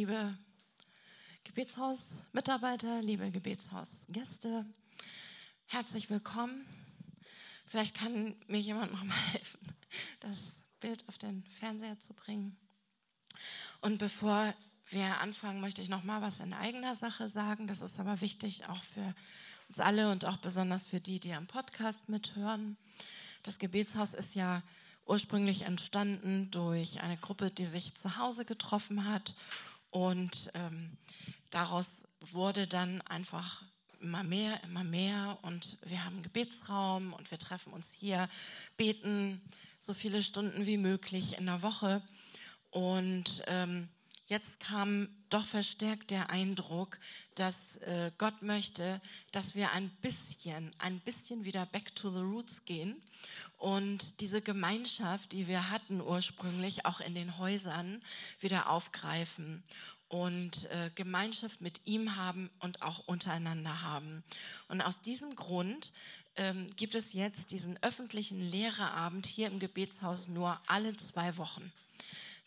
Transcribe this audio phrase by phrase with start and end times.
[0.00, 0.34] liebe
[1.44, 4.64] Gebetshausmitarbeiter, liebe Gebetshausgäste,
[5.66, 6.64] herzlich willkommen.
[7.66, 9.60] Vielleicht kann mir jemand noch mal helfen,
[10.20, 10.38] das
[10.80, 12.56] Bild auf den Fernseher zu bringen.
[13.82, 14.54] Und bevor
[14.88, 17.66] wir anfangen, möchte ich noch mal was in eigener Sache sagen.
[17.66, 19.14] Das ist aber wichtig auch für
[19.68, 22.78] uns alle und auch besonders für die, die am Podcast mithören.
[23.42, 24.62] Das Gebetshaus ist ja
[25.04, 29.34] ursprünglich entstanden durch eine Gruppe, die sich zu Hause getroffen hat.
[29.90, 30.96] Und ähm,
[31.50, 31.88] daraus
[32.32, 33.62] wurde dann einfach
[34.00, 35.38] immer mehr, immer mehr.
[35.42, 38.28] Und wir haben Gebetsraum und wir treffen uns hier,
[38.76, 39.40] beten
[39.78, 42.02] so viele Stunden wie möglich in der Woche.
[42.70, 43.88] Und ähm,
[44.30, 46.98] jetzt kam doch verstärkt der Eindruck,
[47.34, 49.00] dass äh, Gott möchte,
[49.32, 52.96] dass wir ein bisschen, ein bisschen wieder back to the roots gehen
[53.58, 58.00] und diese Gemeinschaft, die wir hatten ursprünglich, auch in den Häusern
[58.40, 59.62] wieder aufgreifen
[60.08, 64.24] und äh, Gemeinschaft mit ihm haben und auch untereinander haben.
[64.68, 65.92] Und aus diesem Grund
[66.36, 71.70] ähm, gibt es jetzt diesen öffentlichen Lehreabend hier im Gebetshaus nur alle zwei Wochen.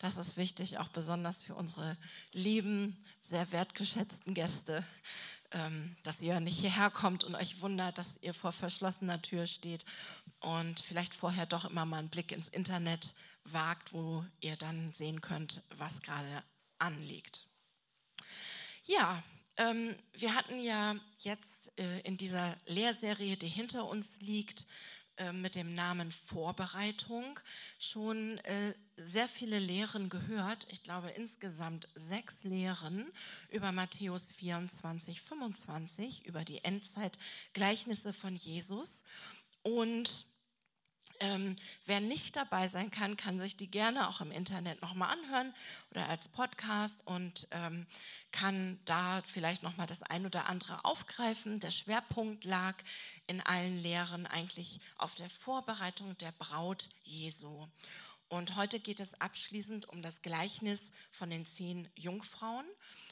[0.04, 1.96] Das ist wichtig, auch besonders für unsere
[2.30, 4.84] lieben, sehr wertgeschätzten Gäste,
[5.50, 9.86] ähm, dass ihr nicht hierher kommt und euch wundert, dass ihr vor verschlossener Tür steht
[10.40, 15.22] und vielleicht vorher doch immer mal einen Blick ins Internet wagt, wo ihr dann sehen
[15.22, 16.42] könnt, was gerade
[16.78, 17.48] anliegt.
[18.84, 19.22] Ja,
[19.56, 24.66] ähm, wir hatten ja jetzt äh, in dieser Lehrserie, die hinter uns liegt,
[25.16, 27.38] äh, mit dem Namen Vorbereitung
[27.78, 30.66] schon äh, sehr viele Lehren gehört.
[30.70, 33.06] Ich glaube insgesamt sechs Lehren
[33.50, 39.02] über Matthäus 24, 25, über die Endzeitgleichnisse von Jesus.
[39.62, 40.26] Und
[41.20, 41.54] ähm,
[41.86, 45.54] wer nicht dabei sein kann, kann sich die gerne auch im Internet nochmal anhören
[45.90, 47.86] oder als Podcast und ähm,
[48.34, 51.60] kann da vielleicht nochmal das ein oder andere aufgreifen.
[51.60, 52.74] Der Schwerpunkt lag
[53.28, 57.68] in allen Lehren eigentlich auf der Vorbereitung der Braut Jesu.
[58.28, 60.80] Und heute geht es abschließend um das Gleichnis
[61.12, 62.66] von den zehn Jungfrauen.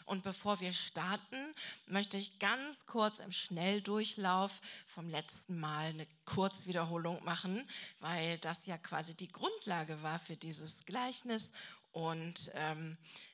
[0.06, 1.54] Und bevor wir starten,
[1.86, 4.50] möchte ich ganz kurz im Schnelldurchlauf
[4.86, 7.68] vom letzten Mal eine Kurzwiederholung machen,
[8.00, 11.52] weil das ja quasi die Grundlage war für dieses Gleichnis.
[11.92, 13.31] Und ähm, äh,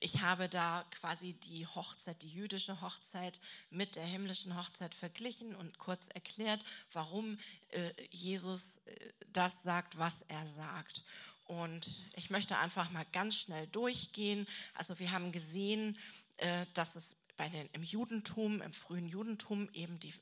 [0.00, 5.78] ich habe da quasi die Hochzeit, die jüdische Hochzeit mit der himmlischen Hochzeit verglichen und
[5.78, 7.38] kurz erklärt, warum
[7.70, 8.94] äh, Jesus äh,
[9.32, 11.04] das sagt, was er sagt.
[11.44, 14.46] Und ich möchte einfach mal ganz schnell durchgehen.
[14.74, 15.96] Also wir haben gesehen,
[16.74, 17.04] dass es
[17.38, 20.12] bei den, im Judentum, im frühen Judentum eben die äh,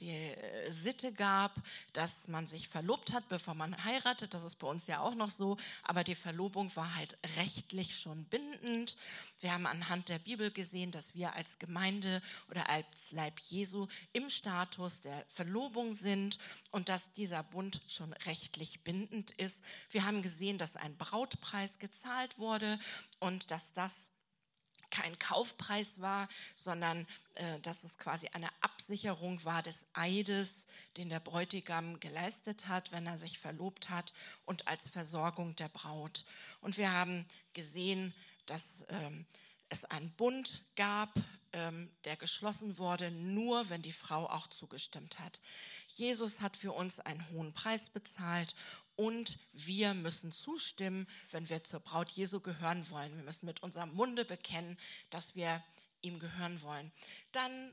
[0.00, 1.54] die äh, Sitte gab,
[1.92, 4.34] dass man sich verlobt hat, bevor man heiratet.
[4.34, 5.56] Das ist bei uns ja auch noch so.
[5.82, 8.96] Aber die Verlobung war halt rechtlich schon bindend.
[9.40, 14.30] Wir haben anhand der Bibel gesehen, dass wir als Gemeinde oder als Leib Jesu im
[14.30, 16.38] Status der Verlobung sind
[16.70, 19.60] und dass dieser Bund schon rechtlich bindend ist.
[19.90, 22.78] Wir haben gesehen, dass ein Brautpreis gezahlt wurde
[23.20, 23.92] und dass das
[24.94, 30.52] kein Kaufpreis war, sondern äh, dass es quasi eine Absicherung war des Eides,
[30.96, 34.12] den der Bräutigam geleistet hat, wenn er sich verlobt hat
[34.44, 36.24] und als Versorgung der Braut.
[36.60, 38.14] Und wir haben gesehen,
[38.46, 39.26] dass ähm,
[39.68, 41.12] es einen Bund gab,
[41.52, 45.40] ähm, der geschlossen wurde, nur wenn die Frau auch zugestimmt hat.
[45.96, 48.54] Jesus hat für uns einen hohen Preis bezahlt
[48.96, 53.16] und wir müssen zustimmen, wenn wir zur Braut Jesu gehören wollen.
[53.16, 54.78] Wir müssen mit unserem Munde bekennen,
[55.10, 55.62] dass wir
[56.02, 56.92] ihm gehören wollen.
[57.32, 57.72] Dann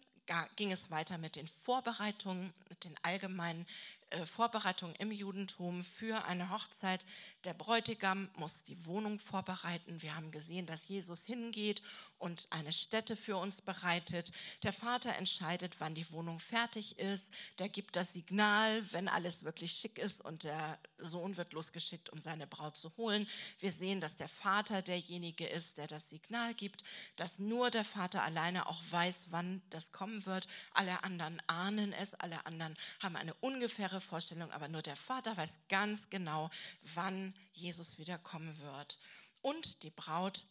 [0.56, 3.68] ging es weiter mit den Vorbereitungen, mit den allgemeinen
[4.12, 7.06] äh, Vorbereitungen im Judentum für eine Hochzeit.
[7.44, 10.04] Der Bräutigam muss die Wohnung vorbereiten.
[10.04, 11.82] Wir haben gesehen, dass Jesus hingeht
[12.20, 14.32] und eine Stätte für uns bereitet.
[14.62, 17.26] Der Vater entscheidet, wann die Wohnung fertig ist.
[17.58, 22.20] Der gibt das Signal, wenn alles wirklich schick ist und der Sohn wird losgeschickt, um
[22.20, 23.28] seine Braut zu holen.
[23.60, 26.84] Wir sehen, dass der Vater derjenige ist, der das Signal gibt,
[27.16, 30.48] dass nur der Vater alleine auch weiß, wann das kommen wird.
[30.76, 35.54] Alle anderen ahnen es, alle anderen haben eine ungefähre Vorstellung, aber nur der Vater weiß
[35.70, 36.52] ganz genau,
[36.94, 39.00] wann Jesus wiederkommen wird.
[39.42, 40.46] Und die Braut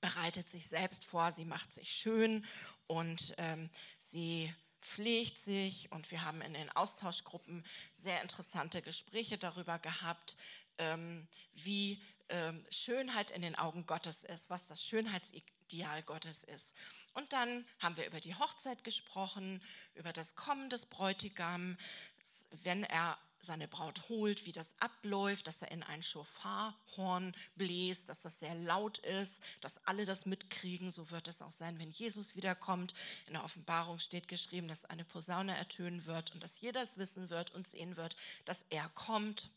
[0.00, 2.44] bereitet sich selbst vor, sie macht sich schön
[2.86, 9.78] und ähm, sie pflegt sich und wir haben in den Austauschgruppen sehr interessante Gespräche darüber
[9.78, 10.36] gehabt,
[10.78, 16.72] ähm, wie ähm, Schönheit in den Augen Gottes ist, was das Schönheitsideal Gottes ist.
[17.14, 19.62] Und dann haben wir über die Hochzeit gesprochen,
[19.94, 21.78] über das Kommen des Bräutigams,
[22.62, 28.20] wenn er seine Braut holt, wie das abläuft, dass er in ein Schofarhorn bläst, dass
[28.20, 30.90] das sehr laut ist, dass alle das mitkriegen.
[30.90, 32.94] So wird es auch sein, wenn Jesus wiederkommt.
[33.26, 37.30] In der Offenbarung steht geschrieben, dass eine Posaune ertönen wird und dass jeder es wissen
[37.30, 39.50] wird und sehen wird, dass er kommt.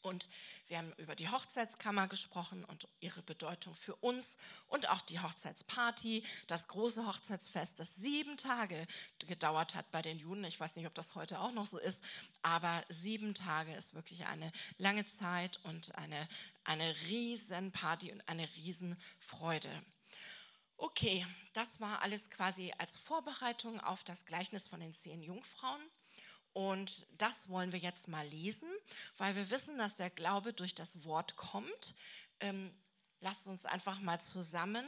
[0.00, 0.28] Und
[0.72, 4.26] wir haben über die Hochzeitskammer gesprochen und ihre Bedeutung für uns
[4.68, 8.86] und auch die Hochzeitsparty, das große Hochzeitsfest, das sieben Tage
[9.18, 10.44] gedauert hat bei den Juden.
[10.44, 12.02] Ich weiß nicht, ob das heute auch noch so ist,
[12.40, 16.26] aber sieben Tage ist wirklich eine lange Zeit und eine,
[16.64, 19.68] eine Riesenparty und eine Riesenfreude.
[20.78, 25.82] Okay, das war alles quasi als Vorbereitung auf das Gleichnis von den zehn Jungfrauen.
[26.52, 28.68] Und das wollen wir jetzt mal lesen,
[29.16, 31.94] weil wir wissen, dass der Glaube durch das Wort kommt.
[32.40, 32.74] Ähm,
[33.20, 34.86] lasst uns einfach mal zusammen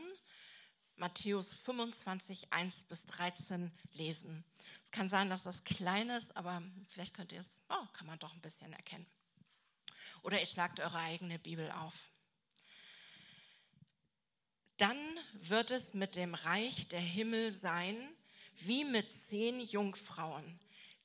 [0.96, 4.44] Matthäus 25, 1 bis 13 lesen.
[4.84, 8.18] Es kann sein, dass das klein ist, aber vielleicht könnt ihr es, oh, kann man
[8.18, 9.06] doch ein bisschen erkennen.
[10.22, 11.94] Oder ihr schlagt eure eigene Bibel auf.
[14.76, 14.98] Dann
[15.34, 17.96] wird es mit dem Reich der Himmel sein,
[18.60, 20.60] wie mit zehn Jungfrauen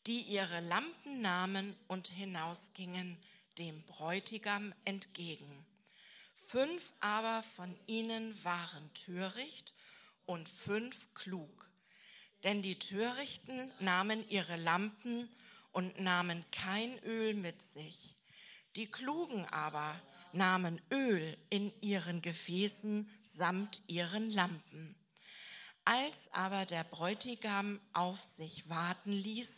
[0.09, 3.15] die ihre Lampen nahmen und hinausgingen
[3.59, 5.63] dem Bräutigam entgegen.
[6.47, 9.75] Fünf aber von ihnen waren töricht
[10.25, 11.69] und fünf klug.
[12.43, 15.29] Denn die Törichten nahmen ihre Lampen
[15.73, 18.15] und nahmen kein Öl mit sich.
[18.77, 19.93] Die Klugen aber
[20.33, 24.95] nahmen Öl in ihren Gefäßen samt ihren Lampen.
[25.85, 29.49] Als aber der Bräutigam auf sich warten ließ,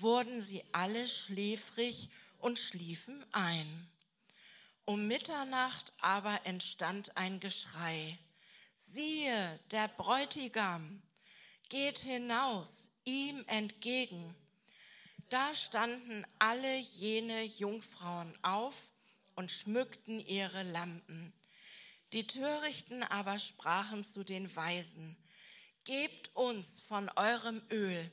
[0.00, 2.08] wurden sie alle schläfrig
[2.38, 3.88] und schliefen ein.
[4.84, 8.18] Um Mitternacht aber entstand ein Geschrei.
[8.92, 11.02] Siehe, der Bräutigam
[11.68, 12.70] geht hinaus
[13.04, 14.34] ihm entgegen.
[15.28, 18.76] Da standen alle jene Jungfrauen auf
[19.34, 21.32] und schmückten ihre Lampen.
[22.14, 25.16] Die Törichten aber sprachen zu den Weisen,
[25.84, 28.10] Gebt uns von eurem Öl,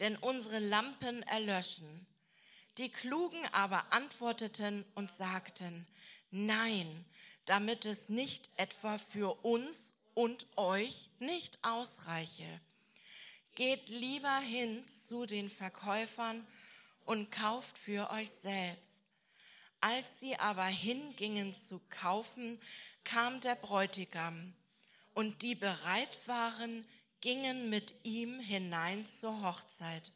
[0.00, 2.06] denn unsere Lampen erlöschen.
[2.78, 5.86] Die Klugen aber antworteten und sagten,
[6.30, 7.04] nein,
[7.44, 9.78] damit es nicht etwa für uns
[10.14, 12.60] und euch nicht ausreiche.
[13.54, 16.44] Geht lieber hin zu den Verkäufern
[17.04, 18.90] und kauft für euch selbst.
[19.80, 22.60] Als sie aber hingingen zu kaufen,
[23.04, 24.54] kam der Bräutigam,
[25.12, 26.84] und die bereit waren,
[27.24, 30.12] gingen mit ihm hinein zur Hochzeit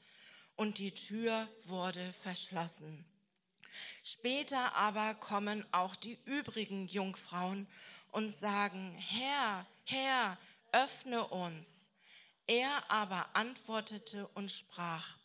[0.57, 3.07] und die Tür wurde verschlossen.
[4.03, 7.67] Später aber kommen auch die übrigen Jungfrauen
[8.13, 10.37] und sagen, Herr, Herr,
[10.73, 11.67] öffne uns.
[12.47, 15.17] Er aber antwortete und sprach,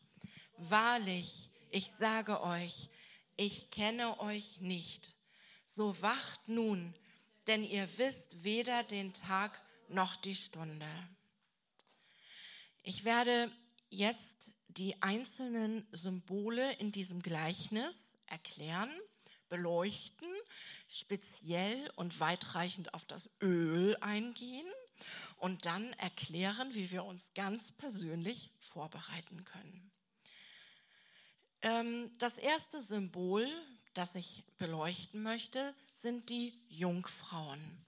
[0.56, 2.88] Wahrlich, ich sage euch,
[3.36, 5.18] ich kenne euch nicht.
[5.65, 6.95] So wacht nun,
[7.47, 10.88] denn ihr wisst weder den Tag noch die Stunde.
[12.85, 13.50] Ich werde
[13.89, 17.95] jetzt die einzelnen Symbole in diesem Gleichnis
[18.25, 18.91] erklären,
[19.47, 20.27] beleuchten,
[20.89, 24.68] speziell und weitreichend auf das Öl eingehen
[25.38, 29.91] und dann erklären, wie wir uns ganz persönlich vorbereiten können.
[31.62, 33.48] Ähm, das erste Symbol,
[33.93, 37.86] das ich beleuchten möchte, sind die Jungfrauen.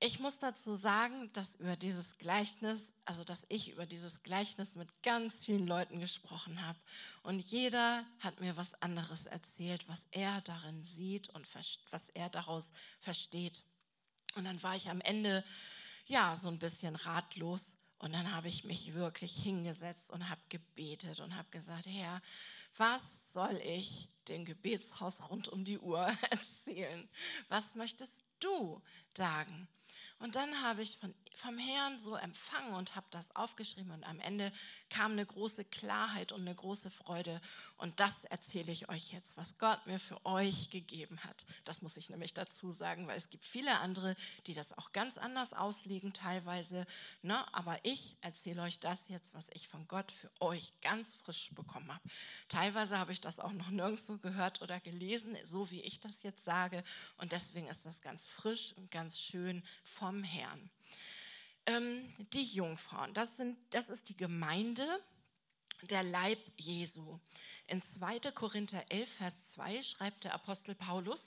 [0.00, 5.02] Ich muss dazu sagen, dass über dieses Gleichnis, also dass ich über dieses Gleichnis mit
[5.02, 6.78] ganz vielen Leuten gesprochen habe.
[7.24, 11.48] Und jeder hat mir was anderes erzählt, was er darin sieht und
[11.90, 13.64] was er daraus versteht.
[14.36, 15.44] Und dann war ich am Ende,
[16.06, 17.64] ja, so ein bisschen ratlos.
[17.98, 22.22] Und dann habe ich mich wirklich hingesetzt und habe gebetet und habe gesagt, Herr,
[22.76, 23.02] was
[23.32, 27.08] soll ich dem Gebetshaus rund um die Uhr erzählen?
[27.48, 28.80] Was möchtest du
[29.16, 29.66] sagen?
[30.18, 34.18] Und dann habe ich von, vom Herrn so empfangen und habe das aufgeschrieben und am
[34.18, 34.52] Ende
[34.90, 37.40] kam eine große Klarheit und eine große Freude.
[37.78, 41.44] Und das erzähle ich euch jetzt, was Gott mir für euch gegeben hat.
[41.64, 44.16] Das muss ich nämlich dazu sagen, weil es gibt viele andere,
[44.46, 46.86] die das auch ganz anders auslegen teilweise.
[47.22, 47.42] Ne?
[47.54, 51.92] Aber ich erzähle euch das jetzt, was ich von Gott für euch ganz frisch bekommen
[51.92, 52.02] habe.
[52.48, 56.44] Teilweise habe ich das auch noch nirgendwo gehört oder gelesen, so wie ich das jetzt
[56.44, 56.82] sage.
[57.16, 60.68] Und deswegen ist das ganz frisch und ganz schön vom Herrn
[61.68, 63.12] ähm, die Jungfrauen.
[63.14, 64.86] Das, sind, das ist die Gemeinde,
[65.82, 67.18] der Leib Jesu.
[67.68, 68.32] In 2.
[68.32, 71.20] Korinther 11, Vers 2 schreibt der Apostel Paulus,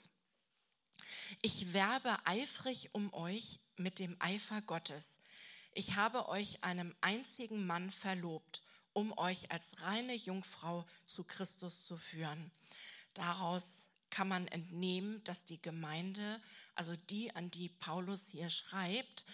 [1.40, 5.06] ich werbe eifrig um euch mit dem Eifer Gottes.
[5.72, 8.60] Ich habe euch einem einzigen Mann verlobt,
[8.92, 12.50] um euch als reine Jungfrau zu Christus zu führen.
[13.14, 13.64] Daraus
[14.10, 16.40] kann man entnehmen, dass die Gemeinde,
[16.74, 19.24] also die, an die Paulus hier schreibt,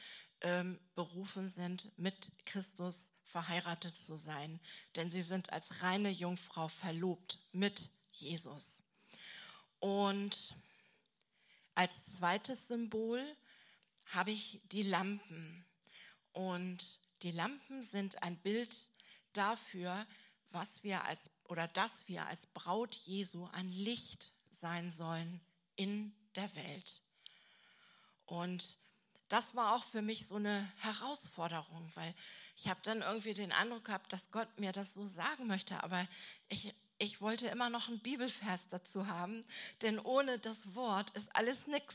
[0.42, 2.98] ähm, berufen sind, mit Christus
[3.32, 4.60] verheiratet zu sein.
[4.96, 8.64] Denn sie sind als reine Jungfrau verlobt mit Jesus.
[9.80, 10.56] Und
[11.74, 13.24] als zweites Symbol
[14.06, 15.64] habe ich die Lampen.
[16.32, 16.84] Und
[17.22, 18.74] die Lampen sind ein Bild
[19.32, 20.06] dafür,
[20.50, 25.40] was wir als oder dass wir als Braut Jesu ein Licht sein sollen
[25.76, 27.02] in der Welt.
[28.26, 28.76] Und
[29.28, 32.14] das war auch für mich so eine Herausforderung, weil
[32.60, 36.06] ich habe dann irgendwie den Eindruck gehabt, dass Gott mir das so sagen möchte, aber
[36.48, 39.44] ich, ich wollte immer noch einen Bibelvers dazu haben,
[39.82, 41.94] denn ohne das Wort ist alles nichts.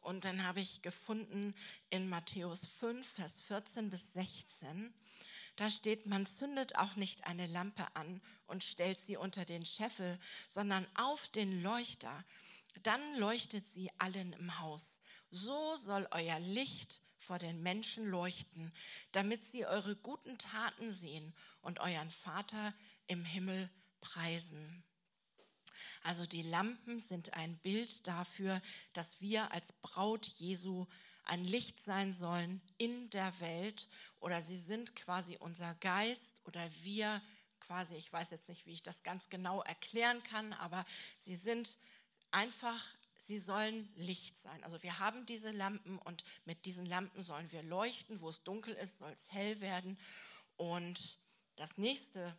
[0.00, 1.54] Und dann habe ich gefunden
[1.90, 4.92] in Matthäus 5, Vers 14 bis 16,
[5.56, 10.18] da steht, man zündet auch nicht eine Lampe an und stellt sie unter den Scheffel,
[10.48, 12.24] sondern auf den Leuchter.
[12.82, 14.86] Dann leuchtet sie allen im Haus.
[15.30, 18.72] So soll euer Licht vor den Menschen leuchten,
[19.12, 21.32] damit sie eure guten Taten sehen
[21.62, 22.74] und euren Vater
[23.06, 23.70] im Himmel
[24.00, 24.82] preisen.
[26.02, 28.60] Also die Lampen sind ein Bild dafür,
[28.94, 30.88] dass wir als Braut Jesu
[31.22, 33.86] ein Licht sein sollen in der Welt
[34.18, 37.22] oder sie sind quasi unser Geist oder wir
[37.60, 40.84] quasi, ich weiß jetzt nicht, wie ich das ganz genau erklären kann, aber
[41.18, 41.76] sie sind
[42.32, 42.82] einfach,
[43.30, 44.64] sie sollen Licht sein.
[44.64, 48.74] Also wir haben diese Lampen und mit diesen Lampen sollen wir leuchten, wo es dunkel
[48.74, 49.96] ist, soll es hell werden.
[50.56, 51.16] Und
[51.54, 52.36] das nächste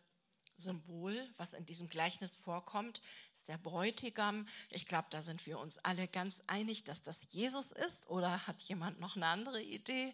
[0.58, 3.00] Symbol, was in diesem Gleichnis vorkommt,
[3.34, 4.46] ist der Bräutigam.
[4.68, 8.06] Ich glaube, da sind wir uns alle ganz einig, dass das Jesus ist.
[8.10, 10.12] Oder hat jemand noch eine andere Idee?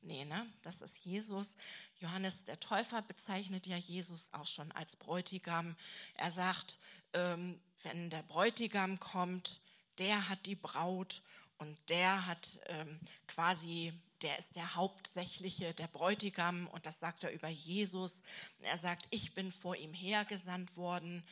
[0.00, 0.50] Nee, ne?
[0.62, 1.50] Das ist Jesus.
[1.98, 5.76] Johannes der Täufer bezeichnet ja Jesus auch schon als Bräutigam.
[6.14, 6.78] Er sagt,
[7.12, 9.60] ähm, wenn der Bräutigam kommt,
[9.98, 11.22] der hat die Braut
[11.58, 17.32] und der hat ähm, quasi der ist der hauptsächliche, der Bräutigam und das sagt er
[17.32, 18.22] über Jesus.
[18.62, 21.22] Er sagt, ich bin vor ihm hergesandt worden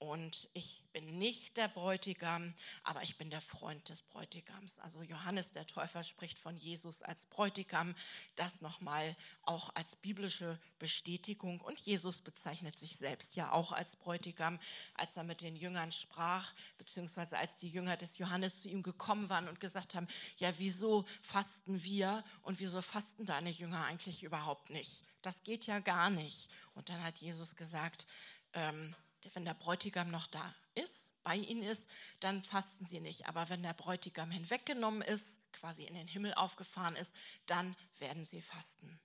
[0.00, 2.54] und ich bin nicht der Bräutigam,
[2.84, 4.78] aber ich bin der Freund des Bräutigams.
[4.78, 7.94] Also Johannes der Täufer spricht von Jesus als Bräutigam,
[8.34, 11.60] das nochmal auch als biblische Bestätigung.
[11.60, 14.58] Und Jesus bezeichnet sich selbst ja auch als Bräutigam,
[14.94, 19.28] als er mit den Jüngern sprach, beziehungsweise als die Jünger des Johannes zu ihm gekommen
[19.28, 24.70] waren und gesagt haben, ja, wieso fasten wir und wieso fasten deine Jünger eigentlich überhaupt
[24.70, 25.02] nicht?
[25.20, 26.48] Das geht ja gar nicht.
[26.74, 28.06] Und dann hat Jesus gesagt,
[28.54, 28.96] ähm,
[29.34, 31.86] wenn der Bräutigam noch da ist, bei ihnen ist,
[32.20, 33.26] dann fasten sie nicht.
[33.26, 37.12] Aber wenn der Bräutigam hinweggenommen ist, quasi in den Himmel aufgefahren ist,
[37.46, 39.00] dann werden sie fasten.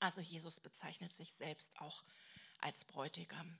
[0.00, 2.02] Also Jesus bezeichnet sich selbst auch
[2.60, 3.58] als Bräutigam.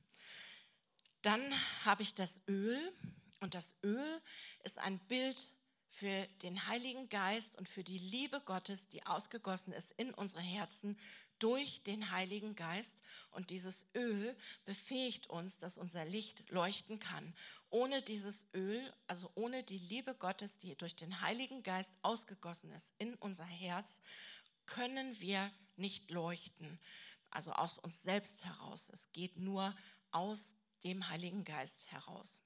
[1.23, 2.93] Dann habe ich das Öl
[3.40, 4.21] und das Öl
[4.64, 5.52] ist ein Bild
[5.98, 10.98] für den Heiligen Geist und für die Liebe Gottes, die ausgegossen ist in unsere Herzen
[11.38, 12.94] durch den Heiligen Geist.
[13.30, 14.36] Und dieses Öl
[14.66, 17.34] befähigt uns, dass unser Licht leuchten kann.
[17.70, 22.92] Ohne dieses Öl, also ohne die Liebe Gottes, die durch den Heiligen Geist ausgegossen ist
[22.98, 24.00] in unser Herz,
[24.66, 26.78] können wir nicht leuchten.
[27.30, 28.84] Also aus uns selbst heraus.
[28.92, 29.74] Es geht nur
[30.10, 30.44] aus
[30.84, 32.38] dem Heiligen Geist heraus.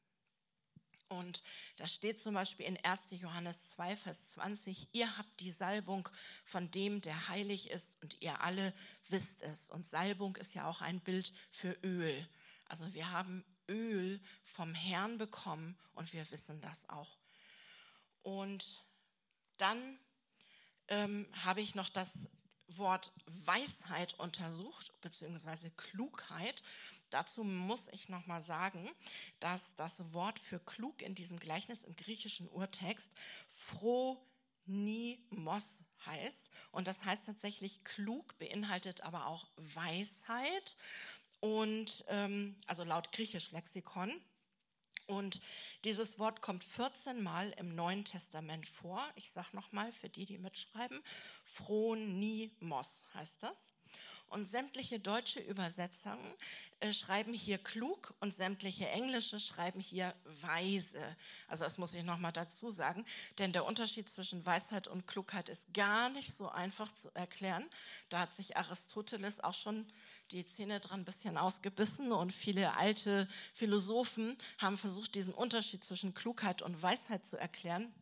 [1.11, 1.43] Und
[1.77, 3.01] das steht zum Beispiel in 1.
[3.11, 6.09] Johannes 2, Vers 20, ihr habt die Salbung
[6.45, 8.73] von dem, der heilig ist und ihr alle
[9.09, 9.69] wisst es.
[9.71, 12.29] Und Salbung ist ja auch ein Bild für Öl.
[12.67, 17.19] Also wir haben Öl vom Herrn bekommen und wir wissen das auch.
[18.23, 18.85] Und
[19.57, 19.99] dann
[20.87, 22.11] ähm, habe ich noch das
[22.69, 26.63] Wort Weisheit untersucht, beziehungsweise Klugheit.
[27.11, 28.91] Dazu muss ich noch mal sagen,
[29.41, 33.11] dass das Wort für klug in diesem Gleichnis im griechischen Urtext
[33.55, 34.17] phronimos
[36.07, 36.51] heißt.
[36.73, 40.77] Und das heißt tatsächlich klug, beinhaltet aber auch Weisheit.
[41.41, 44.13] Und ähm, also laut griechisch Lexikon.
[45.07, 45.41] Und
[45.85, 49.05] dieses Wort kommt 14 Mal im Neuen Testament vor.
[49.17, 51.03] Ich sage nochmal für die, die mitschreiben.
[51.43, 53.59] Phronimos heißt das.
[54.31, 56.35] Und sämtliche deutsche Übersetzungen
[56.79, 61.17] äh, schreiben hier klug und sämtliche englische schreiben hier weise.
[61.49, 63.05] Also das muss ich nochmal dazu sagen,
[63.39, 67.69] denn der Unterschied zwischen Weisheit und Klugheit ist gar nicht so einfach zu erklären.
[68.09, 69.85] Da hat sich Aristoteles auch schon
[70.31, 76.15] die Zähne dran ein bisschen ausgebissen und viele alte Philosophen haben versucht, diesen Unterschied zwischen
[76.15, 77.93] Klugheit und Weisheit zu erklären.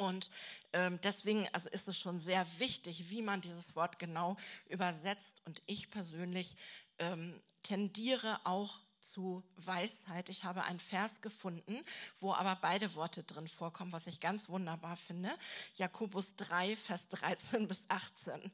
[0.00, 0.30] Und
[0.72, 5.42] ähm, deswegen also ist es schon sehr wichtig, wie man dieses Wort genau übersetzt.
[5.44, 6.56] Und ich persönlich
[6.98, 10.30] ähm, tendiere auch zu Weisheit.
[10.30, 11.84] Ich habe einen Vers gefunden,
[12.18, 15.36] wo aber beide Worte drin vorkommen, was ich ganz wunderbar finde.
[15.74, 18.50] Jakobus 3, Vers 13 bis 18.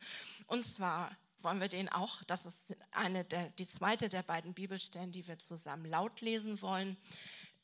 [0.49, 5.13] Und zwar wollen wir den auch, das ist eine der, die zweite der beiden Bibelstellen,
[5.13, 6.97] die wir zusammen laut lesen wollen.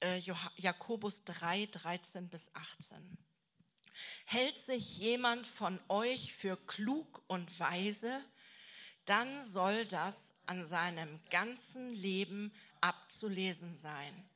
[0.00, 0.20] Äh,
[0.54, 3.18] Jakobus 3, 13 bis 18.
[4.24, 8.24] Hält sich jemand von euch für klug und weise,
[9.04, 14.28] dann soll das an seinem ganzen Leben abzulesen sein,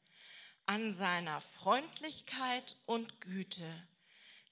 [0.66, 3.86] an seiner Freundlichkeit und Güte.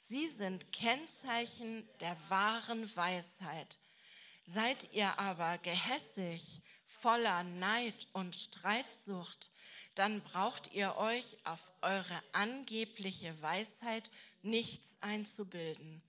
[0.08, 3.78] Sie sind Kennzeichen der wahren Weisheit.
[4.44, 6.60] Seid ihr aber gehässig,
[7.00, 9.50] voller Neid und Streitsucht,
[9.94, 14.10] dann braucht ihr euch auf eure angebliche Weisheit
[14.42, 16.02] nichts einzubilden.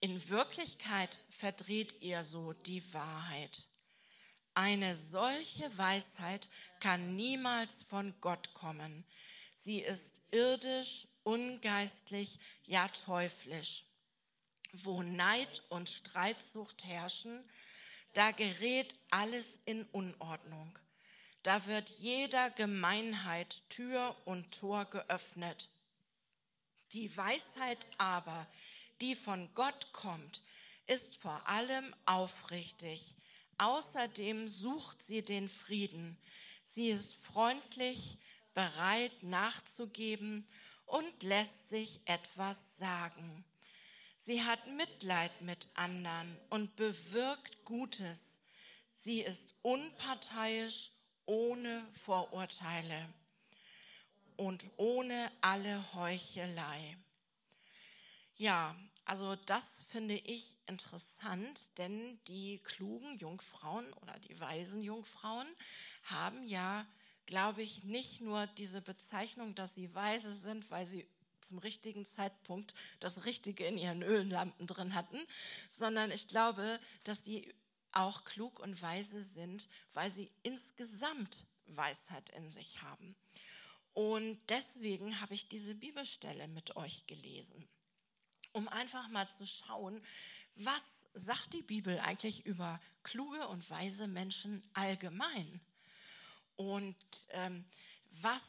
[0.00, 3.66] In Wirklichkeit verdreht ihr so die Wahrheit.
[4.54, 6.48] Eine solche Weisheit
[6.80, 9.04] kann niemals von Gott kommen.
[9.64, 13.84] Sie ist irdisch, ungeistlich, ja teuflisch.
[14.72, 17.44] Wo Neid und Streitsucht herrschen,
[18.14, 20.78] da gerät alles in Unordnung.
[21.42, 25.68] Da wird jeder Gemeinheit Tür und Tor geöffnet.
[26.92, 28.46] Die Weisheit aber,
[29.00, 30.42] die von Gott kommt,
[30.86, 33.14] ist vor allem aufrichtig.
[33.58, 36.18] Außerdem sucht sie den Frieden.
[36.74, 38.18] Sie ist freundlich,
[38.54, 40.46] bereit nachzugeben
[40.86, 43.44] und lässt sich etwas sagen.
[44.18, 48.20] Sie hat Mitleid mit anderen und bewirkt Gutes.
[49.04, 50.90] Sie ist unparteiisch,
[51.30, 53.08] ohne Vorurteile
[54.36, 56.96] und ohne alle Heuchelei.
[58.36, 65.46] Ja, also das finde ich interessant, denn die klugen Jungfrauen oder die weisen Jungfrauen
[66.02, 66.84] haben ja,
[67.26, 71.06] glaube ich, nicht nur diese Bezeichnung, dass sie weise sind, weil sie
[71.42, 75.20] zum richtigen Zeitpunkt das Richtige in ihren Öllampen drin hatten,
[75.78, 77.54] sondern ich glaube, dass die
[77.92, 83.16] auch klug und weise sind, weil sie insgesamt Weisheit in sich haben.
[83.92, 87.68] Und deswegen habe ich diese Bibelstelle mit euch gelesen,
[88.52, 90.00] um einfach mal zu schauen,
[90.54, 90.82] was
[91.14, 95.60] sagt die Bibel eigentlich über kluge und weise Menschen allgemein?
[96.56, 96.96] Und
[97.30, 97.64] ähm,
[98.22, 98.44] was,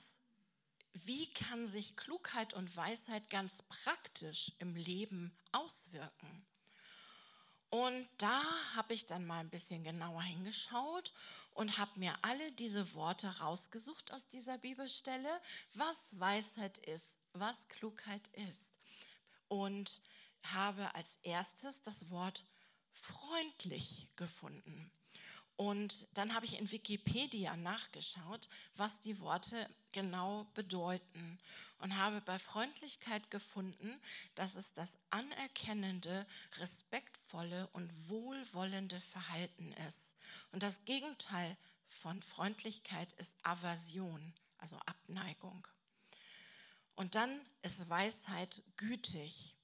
[0.93, 6.45] wie kann sich Klugheit und Weisheit ganz praktisch im Leben auswirken?
[7.71, 8.43] Und da
[8.75, 11.13] habe ich dann mal ein bisschen genauer hingeschaut
[11.53, 15.41] und habe mir alle diese Worte rausgesucht aus dieser Bibelstelle,
[15.73, 18.61] was Weisheit ist, was Klugheit ist.
[19.47, 20.01] Und
[20.43, 22.43] habe als erstes das Wort
[22.91, 24.91] freundlich gefunden.
[25.61, 31.37] Und dann habe ich in Wikipedia nachgeschaut, was die Worte genau bedeuten
[31.77, 34.01] und habe bei Freundlichkeit gefunden,
[34.33, 36.25] dass es das anerkennende,
[36.57, 40.15] respektvolle und wohlwollende Verhalten ist.
[40.51, 45.67] Und das Gegenteil von Freundlichkeit ist Aversion, also Abneigung.
[46.95, 49.55] Und dann ist Weisheit gütig.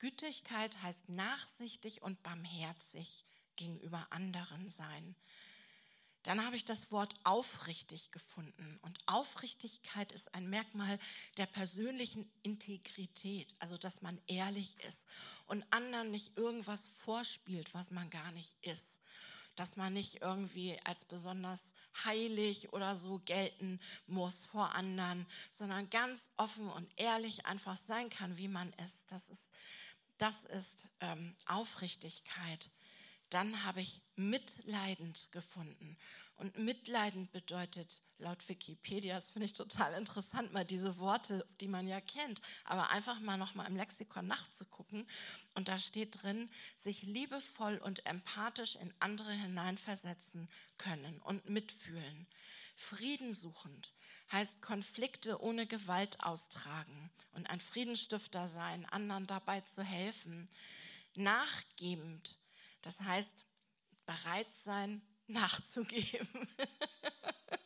[0.00, 3.27] Gütigkeit heißt nachsichtig und barmherzig
[3.58, 5.14] gegenüber anderen sein.
[6.22, 8.78] Dann habe ich das Wort aufrichtig gefunden.
[8.82, 10.98] Und Aufrichtigkeit ist ein Merkmal
[11.36, 15.04] der persönlichen Integrität, also dass man ehrlich ist
[15.46, 18.98] und anderen nicht irgendwas vorspielt, was man gar nicht ist
[19.58, 21.60] dass man nicht irgendwie als besonders
[22.04, 28.36] heilig oder so gelten muss vor anderen, sondern ganz offen und ehrlich einfach sein kann,
[28.38, 28.96] wie man ist.
[29.08, 29.50] Das ist,
[30.18, 32.70] das ist ähm, Aufrichtigkeit.
[33.30, 35.96] Dann habe ich mitleidend gefunden.
[36.36, 41.88] Und mitleidend bedeutet laut Wikipedia, das finde ich total interessant, mal diese Worte, die man
[41.88, 45.08] ja kennt, aber einfach mal noch mal im Lexikon nachzugucken.
[45.54, 52.26] Und da steht drin, sich liebevoll und empathisch in andere hineinversetzen können und mitfühlen.
[52.76, 53.92] Friedensuchend
[54.30, 60.48] heißt Konflikte ohne Gewalt austragen und ein Friedensstifter sein, anderen dabei zu helfen.
[61.16, 62.36] Nachgebend,
[62.88, 63.44] das heißt
[64.06, 66.48] bereit sein, nachzugeben.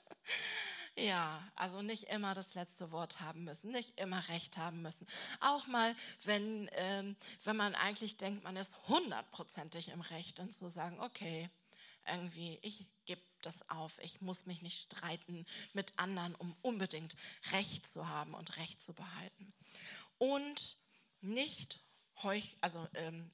[0.97, 5.07] ja, also nicht immer das letzte Wort haben müssen, nicht immer recht haben müssen.
[5.39, 10.69] Auch mal, wenn, ähm, wenn man eigentlich denkt, man ist hundertprozentig im Recht, dann zu
[10.69, 11.49] sagen, okay,
[12.05, 17.15] irgendwie, ich gebe das auf, ich muss mich nicht streiten mit anderen, um unbedingt
[17.53, 19.53] Recht zu haben und Recht zu behalten.
[20.19, 20.77] Und
[21.21, 21.79] nicht
[22.25, 23.31] heuch, also ähm,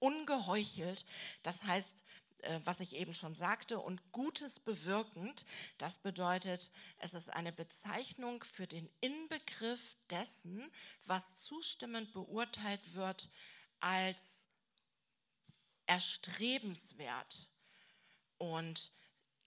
[0.00, 1.04] ungeheuchelt,
[1.42, 1.92] das heißt
[2.42, 5.44] äh, was ich eben schon sagte, und Gutes bewirkend,
[5.76, 9.80] das bedeutet, es ist eine Bezeichnung für den Inbegriff
[10.10, 10.70] dessen,
[11.06, 13.28] was zustimmend beurteilt wird
[13.80, 14.22] als
[15.86, 17.48] erstrebenswert.
[18.36, 18.92] Und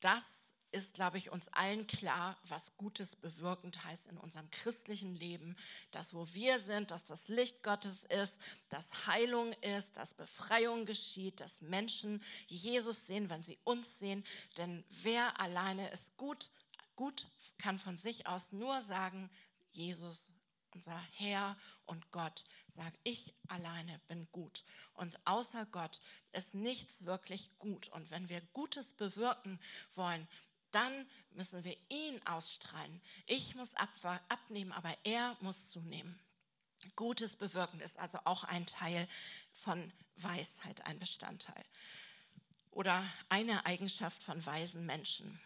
[0.02, 0.26] das
[0.72, 5.56] ist, glaube ich, uns allen klar, was Gutes bewirkend heißt in unserem christlichen Leben.
[5.92, 8.34] dass wo wir sind, dass das Licht Gottes ist,
[8.70, 14.24] dass Heilung ist, dass Befreiung geschieht, dass Menschen Jesus sehen, wenn sie uns sehen.
[14.58, 16.50] Denn wer alleine ist gut,
[16.96, 19.30] gut kann von sich aus nur sagen,
[19.72, 20.26] Jesus,
[20.74, 24.64] unser Herr und Gott, sagt, ich alleine bin gut.
[24.94, 26.00] Und außer Gott
[26.32, 27.90] ist nichts wirklich gut.
[27.90, 29.60] Und wenn wir Gutes bewirken
[29.96, 30.28] wollen,
[30.72, 33.02] dann müssen wir ihn ausstrahlen.
[33.26, 33.72] Ich muss
[34.28, 36.20] abnehmen, aber er muss zunehmen.
[36.96, 39.08] Gutes bewirken ist also auch ein Teil
[39.64, 41.64] von Weisheit, ein Bestandteil.
[42.72, 45.40] Oder eine Eigenschaft von weisen Menschen.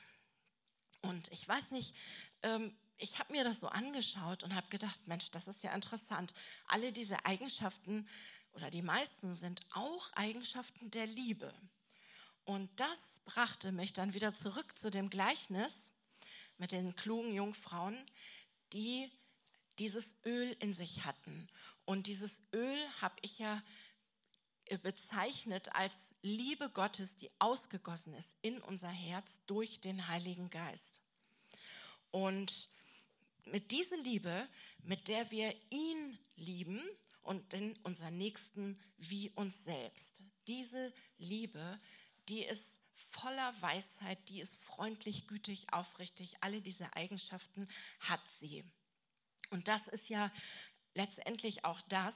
[1.02, 1.96] Und ich weiß nicht,
[2.44, 6.34] ähm, ich habe mir das so angeschaut und habe gedacht, Mensch, das ist ja interessant.
[6.68, 8.08] Alle diese Eigenschaften
[8.54, 11.54] oder die meisten sind auch Eigenschaften der Liebe.
[12.46, 15.74] Und das brachte mich dann wieder zurück zu dem Gleichnis
[16.58, 17.98] mit den klugen Jungfrauen,
[18.74, 19.12] die
[19.80, 21.48] dieses Öl in sich hatten.
[21.84, 23.62] Und dieses Öl habe ich ja
[24.66, 31.02] äh, bezeichnet als Liebe Gottes, die ausgegossen ist in unser Herz durch den Heiligen Geist.
[32.10, 32.70] Und
[33.46, 34.48] mit dieser Liebe,
[34.82, 36.82] mit der wir ihn lieben
[37.22, 41.80] und den, unseren Nächsten wie uns selbst, diese Liebe,
[42.28, 42.75] die ist
[43.20, 46.36] voller Weisheit, die ist freundlich, gütig, aufrichtig.
[46.42, 47.68] Alle diese Eigenschaften
[48.00, 48.64] hat sie.
[49.50, 50.32] Und das ist ja
[50.94, 52.16] letztendlich auch das,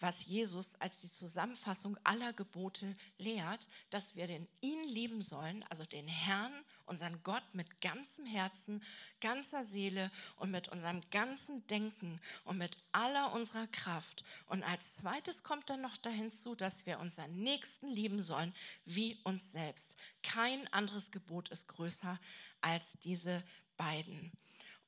[0.00, 5.84] was Jesus als die Zusammenfassung aller Gebote lehrt, dass wir den ihn lieben sollen, also
[5.84, 6.52] den Herrn,
[6.86, 8.82] unseren Gott mit ganzem Herzen,
[9.20, 14.24] ganzer Seele und mit unserem ganzen Denken und mit aller unserer Kraft.
[14.46, 19.18] Und als zweites kommt dann noch dahin zu, dass wir unseren Nächsten lieben sollen wie
[19.24, 19.86] uns selbst.
[20.22, 22.18] Kein anderes Gebot ist größer
[22.60, 23.42] als diese
[23.76, 24.32] beiden.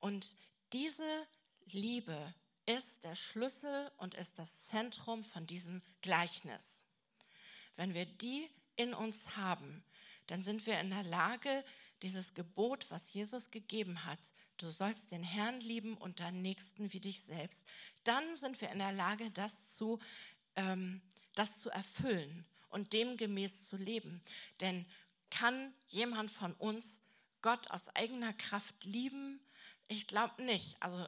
[0.00, 0.34] Und
[0.72, 1.26] diese
[1.66, 2.34] Liebe
[2.66, 6.64] ist der Schlüssel und ist das Zentrum von diesem Gleichnis.
[7.76, 9.82] Wenn wir die in uns haben,
[10.26, 11.64] dann sind wir in der Lage,
[12.02, 14.18] dieses Gebot, was Jesus gegeben hat,
[14.56, 17.62] du sollst den Herrn lieben und deinen Nächsten wie dich selbst,
[18.04, 19.98] dann sind wir in der Lage, das zu,
[20.56, 21.02] ähm,
[21.34, 24.22] das zu erfüllen und demgemäß zu leben.
[24.60, 24.86] Denn
[25.30, 26.84] kann jemand von uns
[27.42, 29.40] Gott aus eigener Kraft lieben?
[29.88, 30.76] Ich glaube nicht.
[30.80, 31.06] Also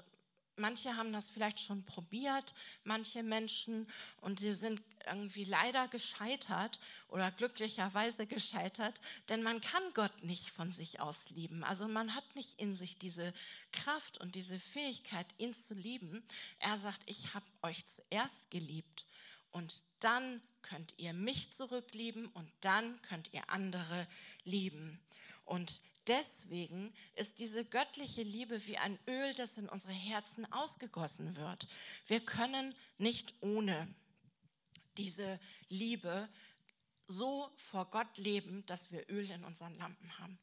[0.56, 3.86] manche haben das vielleicht schon probiert, manche Menschen,
[4.20, 10.70] und sie sind irgendwie leider gescheitert oder glücklicherweise gescheitert, denn man kann Gott nicht von
[10.70, 11.64] sich aus lieben.
[11.64, 13.32] Also man hat nicht in sich diese
[13.72, 16.22] Kraft und diese Fähigkeit, ihn zu lieben.
[16.58, 19.04] Er sagt, ich habe euch zuerst geliebt
[19.50, 24.06] und dann könnt ihr mich zurücklieben und dann könnt ihr andere
[24.44, 25.00] lieben.
[25.44, 31.68] Und deswegen ist diese göttliche Liebe wie ein Öl, das in unsere Herzen ausgegossen wird.
[32.06, 33.88] Wir können nicht ohne
[34.96, 36.28] diese Liebe
[37.06, 40.38] so vor Gott leben, dass wir Öl in unseren Lampen haben.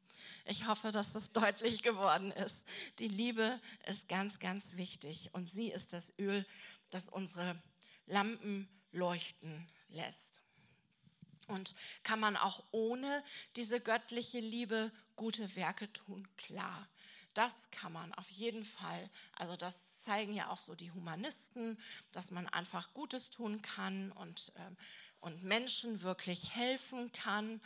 [0.45, 2.57] Ich hoffe, dass das deutlich geworden ist.
[2.99, 6.45] Die Liebe ist ganz, ganz wichtig und sie ist das Öl,
[6.89, 7.61] das unsere
[8.05, 10.41] Lampen leuchten lässt.
[11.47, 13.23] Und kann man auch ohne
[13.55, 16.25] diese göttliche Liebe gute Werke tun?
[16.37, 16.87] Klar,
[17.33, 19.09] das kann man auf jeden Fall.
[19.35, 21.77] Also das zeigen ja auch so die Humanisten,
[22.13, 24.77] dass man einfach Gutes tun kann und, ähm,
[25.19, 27.59] und Menschen wirklich helfen kann.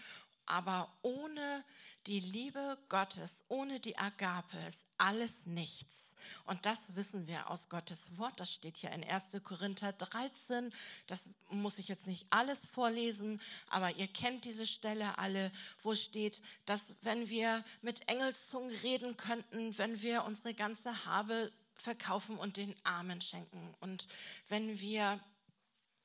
[0.47, 1.63] Aber ohne
[2.07, 6.12] die Liebe Gottes, ohne die Agape ist alles nichts.
[6.45, 8.39] Und das wissen wir aus Gottes Wort.
[8.39, 9.25] Das steht hier in 1.
[9.43, 10.69] Korinther 13.
[11.07, 16.41] Das muss ich jetzt nicht alles vorlesen, aber ihr kennt diese Stelle alle, wo steht,
[16.65, 22.75] dass wenn wir mit Engelszungen reden könnten, wenn wir unsere ganze Habe verkaufen und den
[22.83, 24.07] Armen schenken und
[24.47, 25.19] wenn wir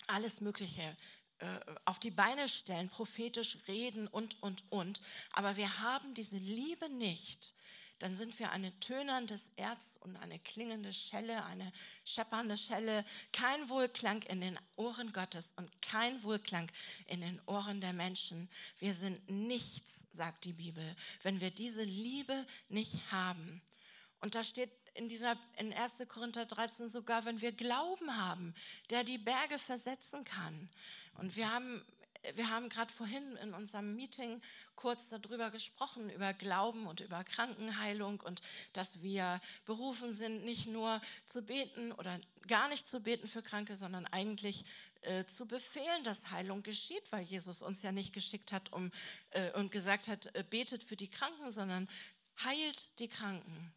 [0.07, 0.97] alles Mögliche
[1.39, 5.01] äh, auf die Beine stellen, prophetisch reden und, und, und.
[5.33, 7.55] Aber wir haben diese Liebe nicht,
[7.99, 11.73] dann sind wir eine tönerndes Erz und eine klingende Schelle, eine
[12.05, 16.71] scheppernde Schelle, kein Wohlklang in den Ohren Gottes und kein Wohlklang
[17.07, 18.49] in den Ohren der Menschen.
[18.79, 23.63] Wir sind nichts, sagt die Bibel, wenn wir diese Liebe nicht haben.
[24.21, 25.95] Und da steht in dieser in 1.
[26.09, 28.55] Korinther 13 sogar, wenn wir Glauben haben,
[28.91, 30.69] der die Berge versetzen kann.
[31.15, 31.85] Und wir haben
[32.35, 34.43] wir haben gerade vorhin in unserem Meeting
[34.75, 41.01] kurz darüber gesprochen, über Glauben und über Krankenheilung und dass wir berufen sind, nicht nur
[41.27, 44.65] zu beten oder gar nicht zu beten für Kranke, sondern eigentlich
[45.03, 48.91] äh, zu befehlen, dass Heilung geschieht, weil Jesus uns ja nicht geschickt hat um,
[49.31, 51.89] äh, und gesagt hat, äh, betet für die Kranken, sondern
[52.43, 53.73] heilt die Kranken.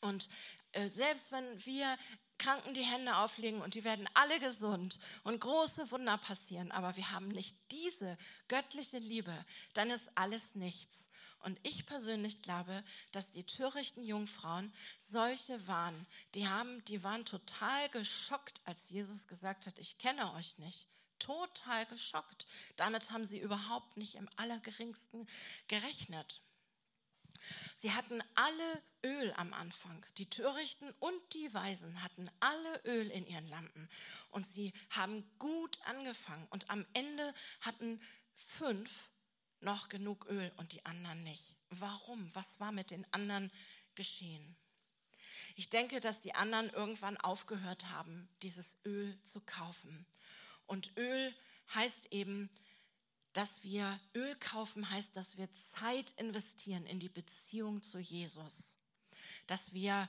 [0.00, 0.28] Und
[0.72, 1.96] äh, selbst wenn wir
[2.40, 7.12] Kranken die Hände auflegen und die werden alle gesund und große Wunder passieren, aber wir
[7.12, 8.16] haben nicht diese
[8.48, 10.96] göttliche Liebe, dann ist alles nichts.
[11.42, 14.72] Und ich persönlich glaube, dass die törichten Jungfrauen
[15.10, 16.06] solche waren.
[16.34, 20.86] Die, haben, die waren total geschockt, als Jesus gesagt hat, ich kenne euch nicht.
[21.18, 22.46] Total geschockt.
[22.76, 25.28] Damit haben sie überhaupt nicht im allergeringsten
[25.68, 26.42] gerechnet.
[27.78, 30.04] Sie hatten alle Öl am Anfang.
[30.18, 33.88] Die Törichten und die Weisen hatten alle Öl in ihren Lampen.
[34.30, 36.46] Und sie haben gut angefangen.
[36.50, 38.00] Und am Ende hatten
[38.34, 38.90] fünf
[39.60, 41.56] noch genug Öl und die anderen nicht.
[41.70, 42.34] Warum?
[42.34, 43.50] Was war mit den anderen
[43.94, 44.56] geschehen?
[45.56, 50.06] Ich denke, dass die anderen irgendwann aufgehört haben, dieses Öl zu kaufen.
[50.66, 51.34] Und Öl
[51.74, 52.48] heißt eben,
[53.32, 58.54] dass wir Öl kaufen, heißt, dass wir Zeit investieren in die Beziehung zu Jesus.
[59.50, 60.08] Dass wir,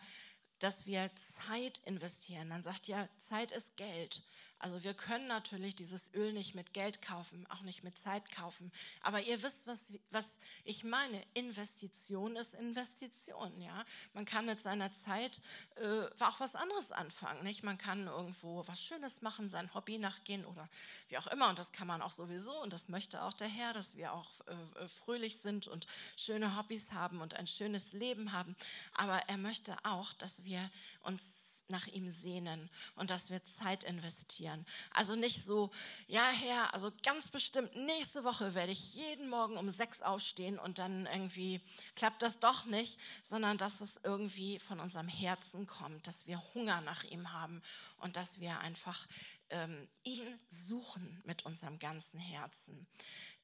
[0.59, 1.09] dass wir
[1.47, 2.47] Zeit investieren.
[2.47, 4.21] Man sagt ja, Zeit ist Geld.
[4.61, 8.71] Also wir können natürlich dieses Öl nicht mit Geld kaufen, auch nicht mit Zeit kaufen.
[9.01, 9.79] Aber ihr wisst, was,
[10.11, 10.27] was
[10.65, 11.23] ich meine.
[11.33, 13.59] Investition ist Investition.
[13.59, 13.83] Ja?
[14.13, 15.41] Man kann mit seiner Zeit
[15.77, 17.43] äh, auch was anderes anfangen.
[17.43, 17.63] Nicht?
[17.63, 20.69] Man kann irgendwo was Schönes machen, sein Hobby nachgehen oder
[21.09, 21.49] wie auch immer.
[21.49, 22.61] Und das kann man auch sowieso.
[22.61, 26.91] Und das möchte auch der Herr, dass wir auch äh, fröhlich sind und schöne Hobbys
[26.91, 28.55] haben und ein schönes Leben haben.
[28.93, 30.69] Aber er möchte auch, dass wir
[31.01, 31.23] uns
[31.71, 34.65] nach ihm sehnen und dass wir Zeit investieren.
[34.91, 35.71] Also nicht so,
[36.07, 40.77] ja Herr, also ganz bestimmt nächste Woche werde ich jeden Morgen um sechs aufstehen und
[40.77, 41.61] dann irgendwie
[41.95, 46.81] klappt das doch nicht, sondern dass es irgendwie von unserem Herzen kommt, dass wir Hunger
[46.81, 47.63] nach ihm haben
[47.97, 49.07] und dass wir einfach
[49.49, 52.87] ähm, ihn suchen mit unserem ganzen Herzen.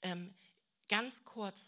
[0.02, 0.34] Ähm,
[0.88, 1.60] ganz kurz,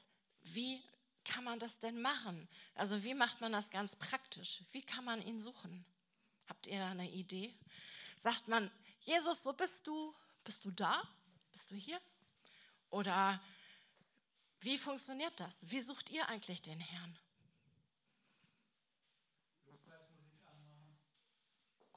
[0.41, 0.82] wie
[1.24, 2.48] kann man das denn machen?
[2.76, 4.63] Also wie macht man das ganz praktisch?
[4.72, 5.86] Wie kann man ihn suchen?
[6.49, 7.55] Habt ihr da eine Idee?
[8.17, 8.69] Sagt man,
[9.01, 10.13] Jesus, wo bist du?
[10.43, 11.07] Bist du da?
[11.51, 12.01] Bist du hier?
[12.89, 13.39] Oder
[14.62, 15.55] wie funktioniert das?
[15.62, 17.17] Wie sucht ihr eigentlich den Herrn?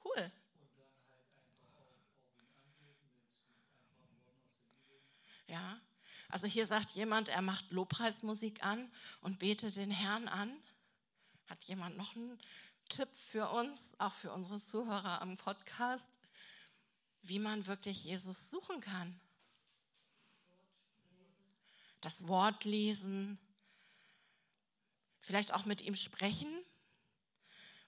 [0.04, 0.30] Cool.
[5.46, 5.80] Ja,
[6.28, 10.62] also hier sagt jemand, er macht Lobpreismusik an und betet den Herrn an.
[11.46, 12.40] Hat jemand noch einen
[12.92, 16.07] Tipp für uns, auch für unsere Zuhörer am Podcast,
[17.22, 19.18] wie man wirklich Jesus suchen kann.
[22.02, 23.38] Das Wort lesen,
[25.20, 26.50] vielleicht auch mit ihm sprechen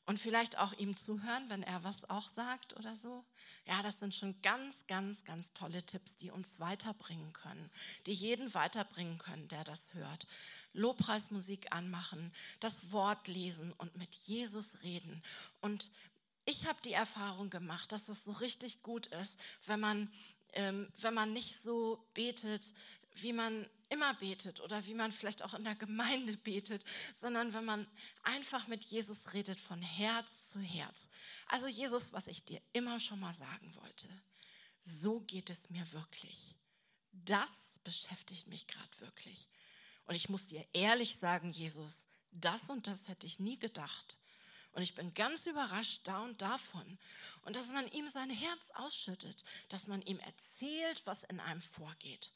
[0.06, 3.26] und vielleicht auch ihm zuhören, wenn er was auch sagt oder so.
[3.66, 7.70] Ja, das sind schon ganz, ganz, ganz tolle Tipps, die uns weiterbringen können,
[8.06, 10.26] die jeden weiterbringen können, der das hört.
[10.74, 15.22] Lobpreismusik anmachen, das Wort lesen und mit Jesus reden.
[15.60, 15.90] Und
[16.44, 19.34] ich habe die Erfahrung gemacht, dass das so richtig gut ist,
[19.66, 20.12] wenn man,
[20.52, 22.72] ähm, wenn man nicht so betet,
[23.14, 26.84] wie man immer betet oder wie man vielleicht auch in der Gemeinde betet,
[27.20, 27.86] sondern wenn man
[28.24, 31.08] einfach mit Jesus redet von Herz zu Herz.
[31.46, 34.08] Also Jesus, was ich dir immer schon mal sagen wollte,
[34.82, 36.54] so geht es mir wirklich.
[37.12, 37.50] Das
[37.84, 39.48] beschäftigt mich gerade wirklich.
[40.06, 41.96] Und ich muss dir ehrlich sagen, Jesus,
[42.30, 44.16] das und das hätte ich nie gedacht.
[44.72, 46.98] Und ich bin ganz überrascht da und davon.
[47.44, 52.32] Und dass man ihm sein Herz ausschüttet, dass man ihm erzählt, was in einem vorgeht.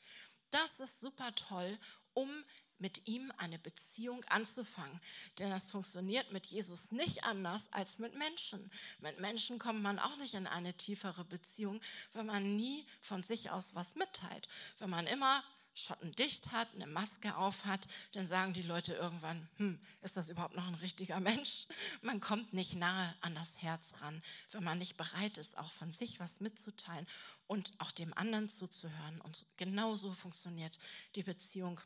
[0.50, 1.78] Das ist super toll,
[2.14, 2.30] um
[2.78, 5.00] mit ihm eine Beziehung anzufangen.
[5.38, 8.70] Denn das funktioniert mit Jesus nicht anders als mit Menschen.
[9.00, 11.80] Mit Menschen kommt man auch nicht in eine tiefere Beziehung,
[12.12, 14.48] wenn man nie von sich aus was mitteilt.
[14.78, 15.42] Wenn man immer
[15.78, 20.28] Schotten dicht hat, eine Maske auf hat, dann sagen die Leute irgendwann, hm, ist das
[20.28, 21.66] überhaupt noch ein richtiger Mensch?
[22.02, 25.92] Man kommt nicht nahe an das Herz ran, wenn man nicht bereit ist, auch von
[25.92, 27.06] sich was mitzuteilen
[27.46, 29.20] und auch dem anderen zuzuhören.
[29.20, 30.78] Und genauso funktioniert
[31.14, 31.80] die Beziehung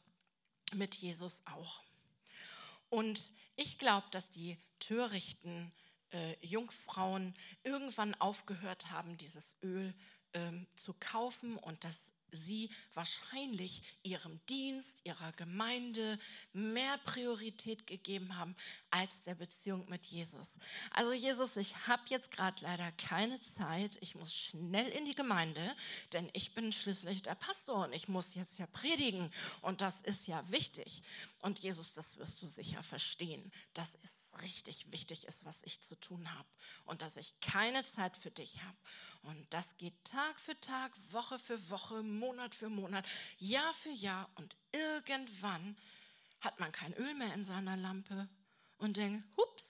[0.74, 1.82] mit Jesus auch.
[2.88, 5.72] Und ich glaube, dass die törichten
[6.12, 9.94] äh, Jungfrauen irgendwann aufgehört haben, dieses Öl
[10.34, 11.96] ähm, zu kaufen und das
[12.32, 16.18] sie wahrscheinlich ihrem Dienst, ihrer Gemeinde
[16.52, 18.56] mehr Priorität gegeben haben
[18.90, 20.48] als der Beziehung mit Jesus.
[20.90, 23.98] Also Jesus, ich habe jetzt gerade leider keine Zeit.
[24.00, 25.76] Ich muss schnell in die Gemeinde,
[26.12, 30.26] denn ich bin schließlich der Pastor und ich muss jetzt ja predigen und das ist
[30.26, 31.02] ja wichtig.
[31.40, 33.52] Und Jesus, das wirst du sicher verstehen.
[33.74, 36.48] Das ist richtig wichtig ist, was ich zu tun habe
[36.84, 38.76] und dass ich keine Zeit für dich habe.
[39.22, 43.06] Und das geht Tag für Tag, Woche für Woche, Monat für Monat,
[43.38, 45.76] Jahr für Jahr und irgendwann
[46.40, 48.28] hat man kein Öl mehr in seiner Lampe
[48.78, 49.64] und denkt, hups,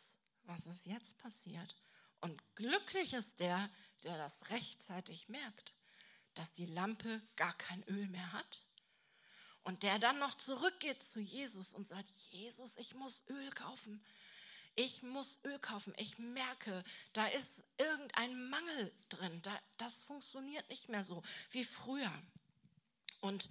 [0.45, 1.77] was ist jetzt passiert?
[2.21, 3.69] Und glücklich ist der,
[4.05, 5.75] der das rechtzeitig merkt,
[6.35, 8.65] dass die Lampe gar kein Öl mehr hat.
[9.65, 14.03] Und der dann noch zurückgeht zu Jesus und sagt, Jesus, ich muss Öl kaufen
[14.75, 15.95] ich muss Öl kaufen.
[15.99, 19.41] Ich merke, da ist irgendein Mangel drin.
[19.43, 22.13] Da, das funktioniert nicht mehr so wie früher.
[23.21, 23.49] Und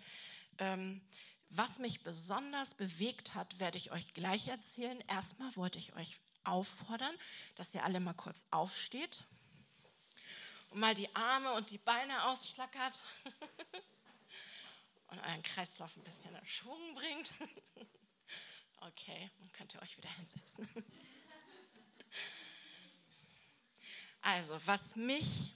[0.57, 1.01] ähm,
[1.49, 5.01] was mich besonders bewegt hat, werde ich euch gleich erzählen.
[5.07, 7.15] Erstmal wollte ich euch auffordern,
[7.55, 9.25] dass ihr alle mal kurz aufsteht
[10.69, 13.03] und mal die Arme und die Beine ausschlackert
[15.07, 17.33] und euren Kreislauf ein bisschen in Schwung bringt.
[18.81, 20.67] Okay, dann könnt ihr euch wieder hinsetzen.
[24.21, 25.53] Also, was mich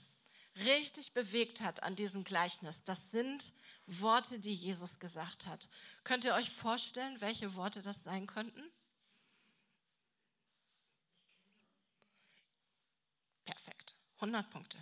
[0.58, 3.52] richtig bewegt hat an diesem Gleichnis, das sind
[3.88, 5.68] Worte, die Jesus gesagt hat.
[6.04, 8.64] Könnt ihr euch vorstellen, welche Worte das sein könnten?
[13.44, 14.78] Perfekt, 100 Punkte.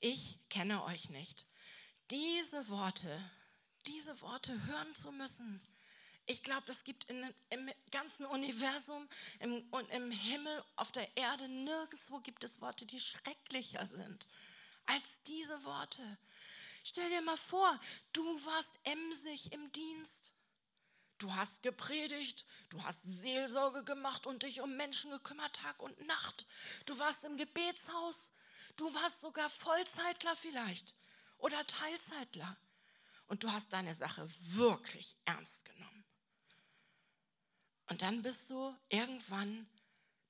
[0.00, 1.46] Ich kenne euch nicht.
[2.10, 3.30] Diese Worte,
[3.86, 5.60] diese Worte hören zu müssen,
[6.28, 9.08] ich glaube, es gibt in, im ganzen Universum
[9.40, 14.26] im, und im Himmel, auf der Erde, nirgendwo gibt es Worte, die schrecklicher sind
[14.84, 16.18] als diese Worte.
[16.84, 17.80] Stell dir mal vor,
[18.12, 20.32] du warst emsig im Dienst.
[21.16, 26.46] Du hast gepredigt, du hast Seelsorge gemacht und dich um Menschen gekümmert, Tag und Nacht.
[26.86, 28.16] Du warst im Gebetshaus,
[28.76, 30.94] du warst sogar Vollzeitler vielleicht
[31.38, 32.56] oder Teilzeitler.
[33.26, 35.64] Und du hast deine Sache wirklich ernst
[37.88, 39.66] und dann bist du irgendwann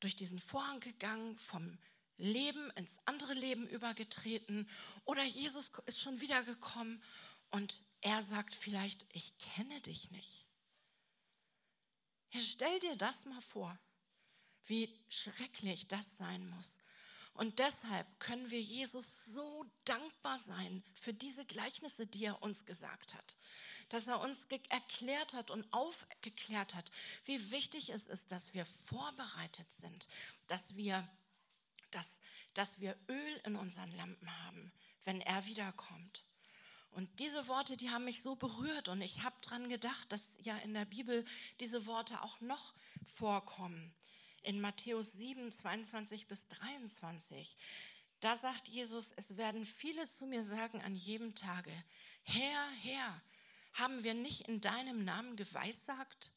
[0.01, 1.79] durch diesen Vorhang gegangen, vom
[2.17, 4.69] Leben ins andere Leben übergetreten
[5.05, 7.03] oder Jesus ist schon wiedergekommen
[7.51, 10.47] und er sagt vielleicht, ich kenne dich nicht.
[12.31, 13.79] Ja, stell dir das mal vor,
[14.67, 16.78] wie schrecklich das sein muss.
[17.39, 23.15] Und deshalb können wir Jesus so dankbar sein für diese Gleichnisse, die er uns gesagt
[23.15, 23.37] hat
[23.89, 26.91] dass er uns erklärt hat und aufgeklärt hat,
[27.25, 30.09] wie wichtig es ist, dass wir vorbereitet sind,
[30.47, 31.09] dass wir,
[31.91, 32.07] dass,
[32.55, 34.73] dass wir Öl in unseren Lampen haben,
[35.05, 36.25] wenn er wiederkommt.
[36.91, 40.57] Und diese Worte, die haben mich so berührt und ich habe daran gedacht, dass ja
[40.59, 41.25] in der Bibel
[41.61, 42.75] diese Worte auch noch
[43.17, 43.95] vorkommen.
[44.43, 47.57] In Matthäus 7, 22 bis 23.
[48.21, 51.73] Da sagt Jesus, es werden viele zu mir sagen an jedem Tage,
[52.23, 53.23] Herr, Herr,
[53.75, 56.33] haben wir nicht in deinem Namen geweissagt?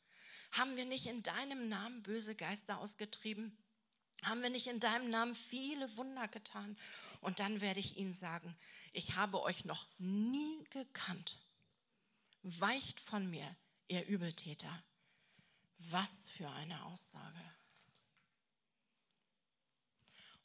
[0.51, 3.57] Haben wir nicht in deinem Namen böse Geister ausgetrieben?
[4.23, 6.77] Haben wir nicht in deinem Namen viele Wunder getan?
[7.21, 8.55] Und dann werde ich ihnen sagen,
[8.93, 11.39] ich habe euch noch nie gekannt.
[12.43, 13.55] Weicht von mir,
[13.87, 14.83] ihr Übeltäter.
[15.77, 17.41] Was für eine Aussage.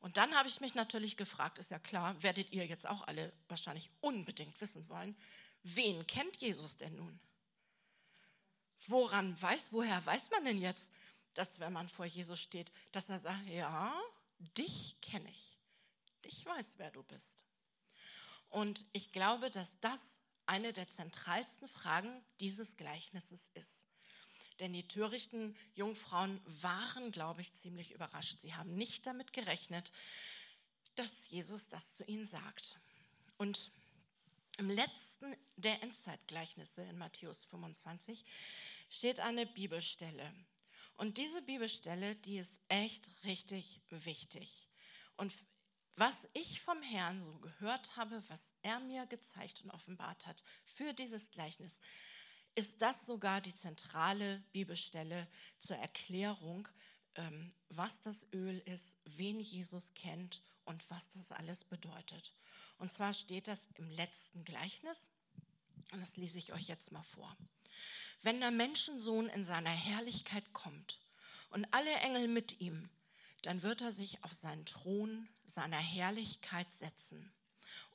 [0.06, 3.32] Und dann habe ich mich natürlich gefragt, ist ja klar, werdet ihr jetzt auch alle
[3.48, 5.16] wahrscheinlich unbedingt wissen wollen,
[5.64, 7.18] wen kennt Jesus denn nun?
[8.86, 10.84] Woran weiß, woher weiß man denn jetzt,
[11.34, 14.00] dass wenn man vor Jesus steht, dass er sagt, ja,
[14.56, 15.58] dich kenne ich.
[16.22, 17.44] Ich weiß, wer du bist.
[18.48, 19.98] Und ich glaube, dass das
[20.46, 23.82] eine der zentralsten Fragen dieses Gleichnisses ist.
[24.60, 28.38] Denn die törichten Jungfrauen waren, glaube ich, ziemlich überrascht.
[28.40, 29.92] Sie haben nicht damit gerechnet,
[30.94, 32.78] dass Jesus das zu ihnen sagt.
[33.36, 33.70] Und
[34.56, 38.24] im letzten der Endzeitgleichnisse in Matthäus 25
[38.88, 40.32] steht eine Bibelstelle.
[40.96, 44.70] Und diese Bibelstelle, die ist echt richtig wichtig.
[45.16, 45.34] Und
[45.96, 50.92] was ich vom Herrn so gehört habe, was er mir gezeigt und offenbart hat für
[50.92, 51.78] dieses Gleichnis,
[52.56, 55.28] ist das sogar die zentrale Bibelstelle
[55.58, 56.68] zur Erklärung,
[57.14, 62.34] ähm, was das Öl ist, wen Jesus kennt und was das alles bedeutet.
[62.78, 64.98] Und zwar steht das im letzten Gleichnis,
[65.92, 67.36] und das lese ich euch jetzt mal vor.
[68.22, 70.98] Wenn der Menschensohn in seiner Herrlichkeit kommt
[71.50, 72.88] und alle Engel mit ihm,
[73.42, 77.32] dann wird er sich auf seinen Thron seiner Herrlichkeit setzen.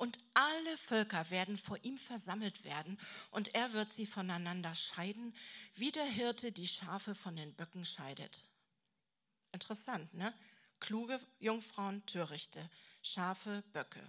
[0.02, 2.98] Und alle Völker werden vor ihm versammelt werden
[3.30, 5.32] und er wird sie voneinander scheiden,
[5.76, 8.44] wie der Hirte die Schafe von den Böcken scheidet.
[9.52, 10.34] Interessant, ne?
[10.80, 12.68] Kluge Jungfrauen, Törichte,
[13.04, 14.02] Schafe, Böcke.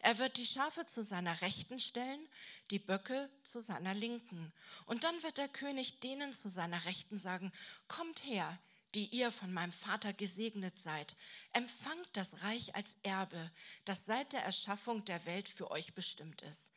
[0.00, 2.28] Er wird die Schafe zu seiner Rechten stellen,
[2.70, 4.52] die Böcke zu seiner Linken.
[4.84, 7.52] Und dann wird der König denen zu seiner Rechten sagen,
[7.88, 8.58] kommt her,
[8.94, 11.16] die ihr von meinem Vater gesegnet seid,
[11.52, 13.50] empfangt das Reich als Erbe,
[13.84, 16.70] das seit der Erschaffung der Welt für euch bestimmt ist.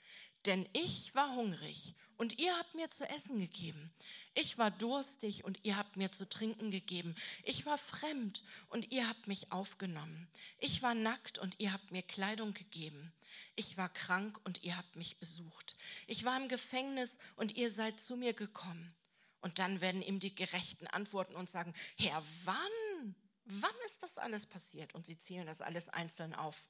[0.46, 3.92] Denn ich war hungrig und ihr habt mir zu essen gegeben.
[4.36, 7.16] Ich war durstig und ihr habt mir zu trinken gegeben.
[7.44, 10.30] Ich war fremd und ihr habt mich aufgenommen.
[10.60, 13.12] Ich war nackt und ihr habt mir Kleidung gegeben.
[13.56, 15.76] Ich war krank und ihr habt mich besucht.
[16.08, 18.96] Ich war im Gefängnis und ihr seid zu mir gekommen.
[19.42, 23.16] Und dann werden ihm die Gerechten antworten und sagen, Herr, wann?
[23.46, 24.94] Wann ist das alles passiert?
[24.94, 26.64] Und sie zählen das alles einzeln auf.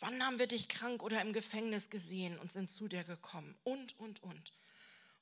[0.00, 3.56] Wann haben wir dich krank oder im Gefängnis gesehen und sind zu dir gekommen?
[3.64, 4.52] Und, und, und.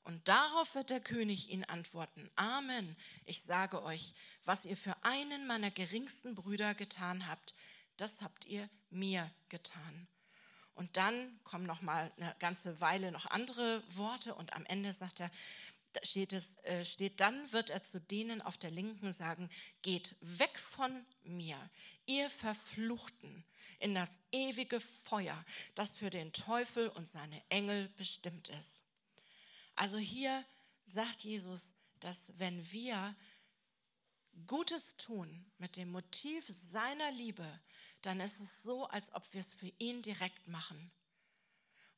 [0.03, 4.14] Und darauf wird der König ihnen antworten, Amen, ich sage euch,
[4.45, 7.55] was ihr für einen meiner geringsten Brüder getan habt,
[7.97, 10.07] das habt ihr mir getan.
[10.75, 15.20] Und dann kommen noch mal eine ganze Weile noch andere Worte und am Ende sagt
[15.20, 15.31] er,
[16.03, 19.49] steht es, äh, steht, dann wird er zu denen auf der Linken sagen,
[19.83, 21.59] geht weg von mir,
[22.07, 23.45] ihr Verfluchten,
[23.79, 25.45] in das ewige Feuer,
[25.75, 28.81] das für den Teufel und seine Engel bestimmt ist.
[29.77, 30.45] Also hier
[30.87, 31.62] sagt Jesus,
[32.01, 33.14] dass wenn wir
[34.47, 37.47] Gutes tun mit dem Motiv seiner Liebe,
[38.03, 40.90] dann ist es so, als ob wir es für ihn direkt machen.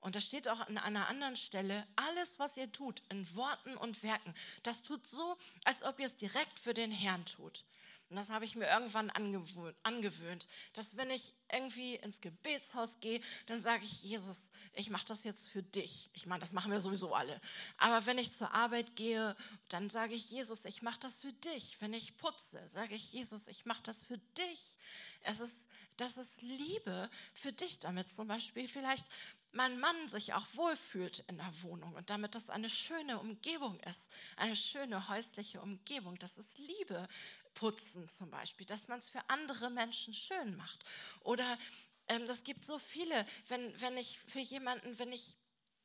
[0.01, 4.03] Und das steht auch an einer anderen Stelle, alles, was ihr tut, in Worten und
[4.03, 7.65] Werken, das tut so, als ob ihr es direkt für den Herrn tut.
[8.09, 13.61] Und das habe ich mir irgendwann angewöhnt, dass wenn ich irgendwie ins Gebetshaus gehe, dann
[13.61, 14.39] sage ich, Jesus,
[14.75, 16.11] ich mache das jetzt für dich.
[16.13, 17.41] Ich meine, das machen wir sowieso alle.
[17.79, 19.35] Aber wenn ich zur Arbeit gehe,
[19.69, 21.77] dann sage ich, Jesus, ich mache das für dich.
[21.81, 24.77] Wenn ich putze, sage ich, Jesus, ich mache das für dich.
[25.23, 25.55] Es ist,
[25.97, 29.07] das ist Liebe für dich, damit zum Beispiel vielleicht
[29.53, 34.01] mein Mann sich auch wohlfühlt in der Wohnung und damit das eine schöne Umgebung ist,
[34.37, 36.19] eine schöne häusliche Umgebung.
[36.19, 37.09] Das ist Liebe
[37.57, 40.85] putzen zum Beispiel, dass man es für andere Menschen schön macht.
[41.21, 41.59] Oder
[42.09, 45.37] ähm, das gibt so viele, wenn, wenn ich für jemanden, wenn ich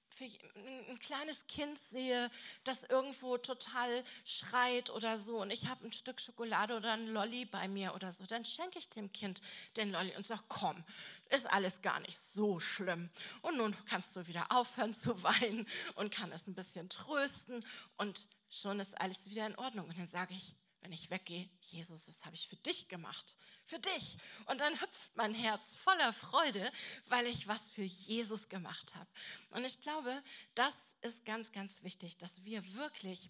[0.10, 2.30] für ein kleines Kind sehe,
[2.64, 7.46] das irgendwo total schreit oder so und ich habe ein Stück Schokolade oder ein Lolli
[7.46, 9.42] bei mir oder so, dann schenke ich dem Kind
[9.78, 10.84] den Lolli und sage, komm,
[11.30, 13.10] ist alles gar nicht so schlimm.
[13.42, 17.66] Und nun kannst du wieder aufhören zu weinen und kann es ein bisschen trösten
[17.98, 19.88] und schon ist alles wieder in Ordnung.
[19.88, 23.80] Und dann sage ich, wenn ich weggehe, Jesus, das habe ich für dich gemacht, für
[23.80, 24.18] dich.
[24.48, 26.72] Und dann hüpft mein Herz voller Freude,
[27.08, 29.10] weil ich was für Jesus gemacht habe.
[29.52, 30.24] Und ich glaube,
[30.56, 33.30] das ist ganz, ganz wichtig, dass wir wirklich,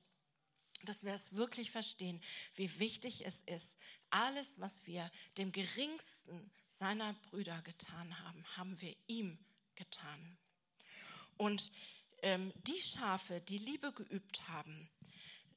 [0.84, 2.22] dass wir es wirklich verstehen,
[2.56, 3.78] wie wichtig es ist,
[4.10, 9.38] alles, was wir dem geringsten seiner Brüder getan haben, haben wir ihm
[9.76, 10.38] getan.
[11.38, 11.72] Und
[12.22, 14.90] ähm, die Schafe, die Liebe geübt haben,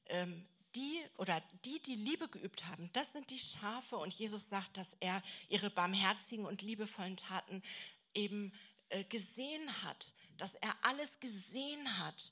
[0.07, 3.97] ähm, die oder die, die Liebe geübt haben, das sind die Schafe.
[3.97, 7.63] Und Jesus sagt, dass er ihre barmherzigen und liebevollen Taten
[8.13, 8.53] eben
[8.89, 12.31] äh, gesehen hat, dass er alles gesehen hat.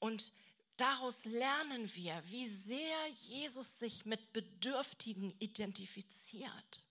[0.00, 0.32] Und
[0.76, 6.84] daraus lernen wir, wie sehr Jesus sich mit Bedürftigen identifiziert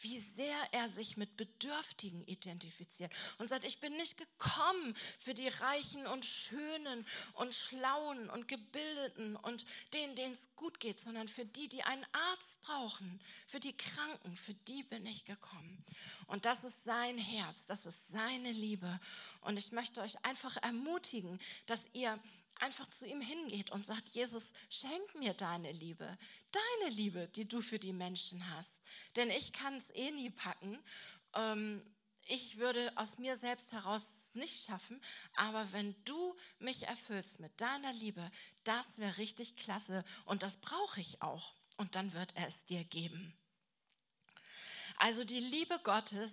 [0.00, 5.48] wie sehr er sich mit Bedürftigen identifiziert und sagt, ich bin nicht gekommen für die
[5.48, 11.44] Reichen und Schönen und Schlauen und Gebildeten und denen, denen es gut geht, sondern für
[11.44, 15.84] die, die einen Arzt brauchen, für die Kranken, für die bin ich gekommen.
[16.26, 19.00] Und das ist sein Herz, das ist seine Liebe.
[19.42, 22.18] Und ich möchte euch einfach ermutigen, dass ihr
[22.60, 26.18] einfach zu ihm hingeht und sagt, Jesus, schenk mir deine Liebe,
[26.52, 28.70] deine Liebe, die du für die Menschen hast.
[29.16, 30.78] Denn ich kann es eh nie packen.
[31.34, 31.82] Ähm,
[32.26, 34.02] ich würde aus mir selbst heraus
[34.34, 35.00] nicht schaffen,
[35.36, 38.30] aber wenn du mich erfüllst mit deiner Liebe,
[38.64, 42.84] das wäre richtig klasse und das brauche ich auch und dann wird er es dir
[42.84, 43.32] geben.
[44.96, 46.32] Also die Liebe Gottes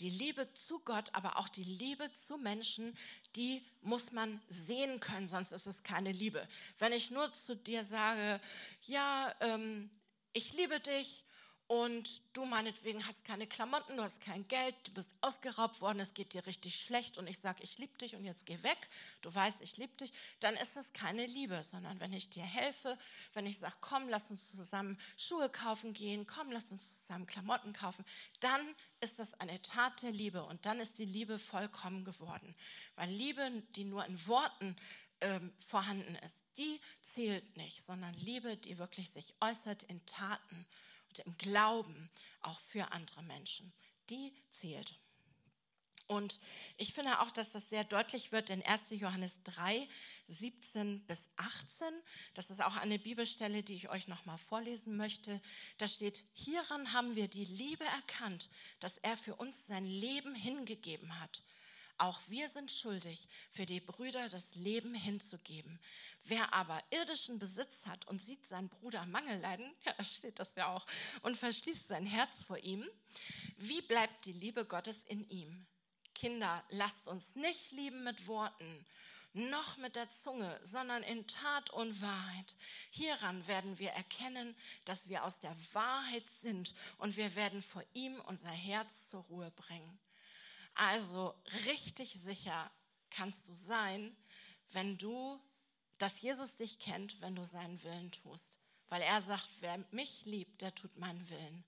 [0.00, 2.96] die Liebe zu Gott, aber auch die Liebe zu Menschen,
[3.36, 6.46] die muss man sehen können, sonst ist es keine Liebe.
[6.78, 8.40] Wenn ich nur zu dir sage,
[8.86, 9.90] ja, ähm,
[10.32, 11.24] ich liebe dich
[11.66, 16.12] und du meinetwegen hast keine Klamotten, du hast kein Geld, du bist ausgeraubt worden, es
[16.12, 18.76] geht dir richtig schlecht und ich sage, ich liebe dich und jetzt geh weg,
[19.22, 22.98] du weißt, ich liebe dich, dann ist das keine Liebe, sondern wenn ich dir helfe,
[23.32, 27.72] wenn ich sage, komm, lass uns zusammen Schuhe kaufen gehen, komm, lass uns zusammen Klamotten
[27.72, 28.04] kaufen,
[28.40, 28.60] dann
[29.00, 32.54] ist das eine Tat der Liebe und dann ist die Liebe vollkommen geworden.
[32.96, 34.76] Weil Liebe, die nur in Worten
[35.22, 36.80] ähm, vorhanden ist, die
[37.14, 40.66] zählt nicht, sondern Liebe, die wirklich sich äußert in Taten
[41.14, 42.10] und im Glauben
[42.42, 43.72] auch für andere Menschen.
[44.10, 44.98] Die zählt.
[46.06, 46.38] Und
[46.76, 48.82] ich finde auch, dass das sehr deutlich wird in 1.
[48.90, 49.88] Johannes 3,
[50.28, 51.88] 17 bis 18.
[52.34, 55.40] Das ist auch eine Bibelstelle, die ich euch nochmal vorlesen möchte.
[55.78, 58.50] Da steht, hieran haben wir die Liebe erkannt,
[58.80, 61.42] dass er für uns sein Leben hingegeben hat.
[61.98, 65.78] Auch wir sind schuldig, für die Brüder das Leben hinzugeben.
[66.24, 70.74] Wer aber irdischen Besitz hat und sieht seinen Bruder Mangel leiden, ja, steht das ja
[70.74, 70.86] auch,
[71.22, 72.84] und verschließt sein Herz vor ihm,
[73.58, 75.66] wie bleibt die Liebe Gottes in ihm?
[76.14, 78.86] Kinder, lasst uns nicht lieben mit Worten,
[79.34, 82.54] noch mit der Zunge, sondern in Tat und Wahrheit.
[82.90, 88.20] Hieran werden wir erkennen, dass wir aus der Wahrheit sind und wir werden vor ihm
[88.22, 89.98] unser Herz zur Ruhe bringen.
[90.74, 91.34] Also
[91.66, 92.70] richtig sicher
[93.10, 94.16] kannst du sein,
[94.72, 95.40] wenn du,
[95.98, 98.58] dass Jesus dich kennt, wenn du seinen Willen tust.
[98.88, 101.64] Weil er sagt, wer mich liebt, der tut meinen Willen.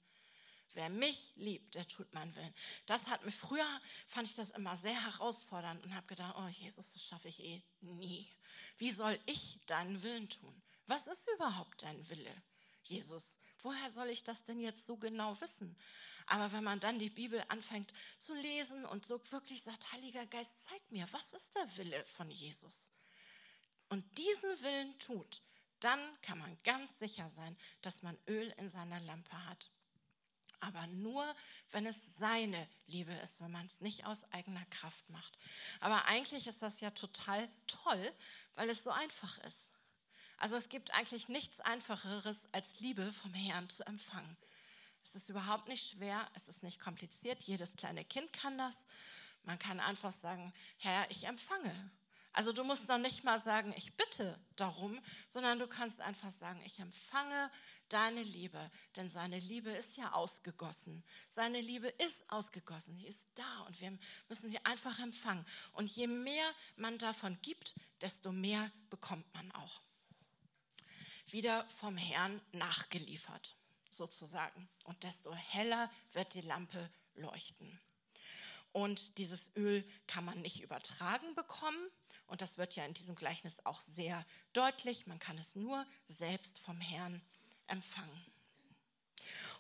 [0.75, 2.55] Wer mich liebt, der tut meinen Willen.
[2.85, 6.91] Das hat mich früher, fand ich das immer sehr herausfordernd und habe gedacht, oh Jesus,
[6.93, 8.29] das schaffe ich eh nie.
[8.77, 10.63] Wie soll ich deinen Willen tun?
[10.87, 12.43] Was ist überhaupt dein Wille,
[12.83, 13.25] Jesus?
[13.63, 15.77] Woher soll ich das denn jetzt so genau wissen?
[16.27, 20.51] Aber wenn man dann die Bibel anfängt zu lesen und so wirklich sagt, Heiliger Geist,
[20.69, 22.75] zeig mir, was ist der Wille von Jesus?
[23.89, 25.41] Und diesen Willen tut,
[25.81, 29.71] dann kann man ganz sicher sein, dass man Öl in seiner Lampe hat.
[30.61, 31.35] Aber nur,
[31.71, 35.39] wenn es seine Liebe ist, wenn man es nicht aus eigener Kraft macht.
[35.81, 38.13] Aber eigentlich ist das ja total toll,
[38.55, 39.59] weil es so einfach ist.
[40.39, 44.37] Also es gibt eigentlich nichts Einfacheres, als Liebe vom Herrn zu empfangen.
[45.07, 47.41] Es ist überhaupt nicht schwer, es ist nicht kompliziert.
[47.45, 48.77] Jedes kleine Kind kann das.
[49.45, 51.91] Man kann einfach sagen, Herr, ich empfange.
[52.33, 56.61] Also du musst noch nicht mal sagen, ich bitte darum, sondern du kannst einfach sagen,
[56.67, 57.53] ich empfange
[57.89, 61.05] deine Liebe, denn seine Liebe ist ja ausgegossen.
[61.29, 63.97] Seine Liebe ist ausgegossen, sie ist da und wir
[64.29, 65.47] müssen sie einfach empfangen.
[65.73, 69.81] Und je mehr man davon gibt, desto mehr bekommt man auch.
[71.29, 73.57] Wieder vom Herrn nachgeliefert
[73.97, 74.69] sozusagen.
[74.85, 77.81] Und desto heller wird die Lampe leuchten.
[78.73, 81.89] Und dieses Öl kann man nicht übertragen bekommen.
[82.27, 85.07] Und das wird ja in diesem Gleichnis auch sehr deutlich.
[85.07, 87.23] Man kann es nur selbst vom Herrn
[87.69, 88.25] empfangen.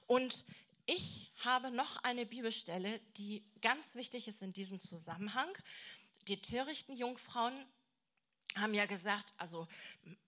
[0.06, 0.44] Und
[0.84, 5.48] ich habe noch eine Bibelstelle, die ganz wichtig ist in diesem Zusammenhang.
[6.28, 7.66] Die törichten Jungfrauen
[8.54, 9.66] haben ja gesagt, also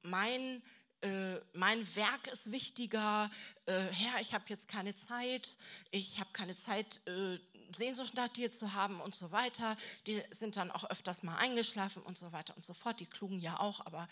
[0.02, 0.62] mein
[1.02, 3.30] äh, mein Werk ist wichtiger,
[3.66, 5.56] äh, Herr, ich habe jetzt keine Zeit,
[5.90, 7.38] ich habe keine Zeit, äh,
[7.76, 9.76] Sehnsucht nach dir zu haben und so weiter.
[10.06, 12.98] Die sind dann auch öfters mal eingeschlafen und so weiter und so fort.
[13.00, 14.08] Die klugen ja auch, aber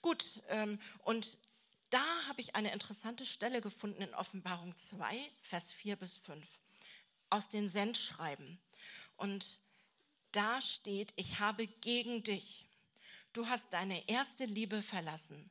[0.00, 0.24] gut.
[0.48, 1.38] Ähm, und
[1.90, 6.46] da habe ich eine interessante Stelle gefunden in Offenbarung 2, Vers 4 bis 5,
[7.28, 8.58] aus den Sendschreiben.
[9.16, 9.60] Und
[10.30, 12.66] da steht, ich habe gegen dich,
[13.34, 15.50] du hast deine erste Liebe verlassen.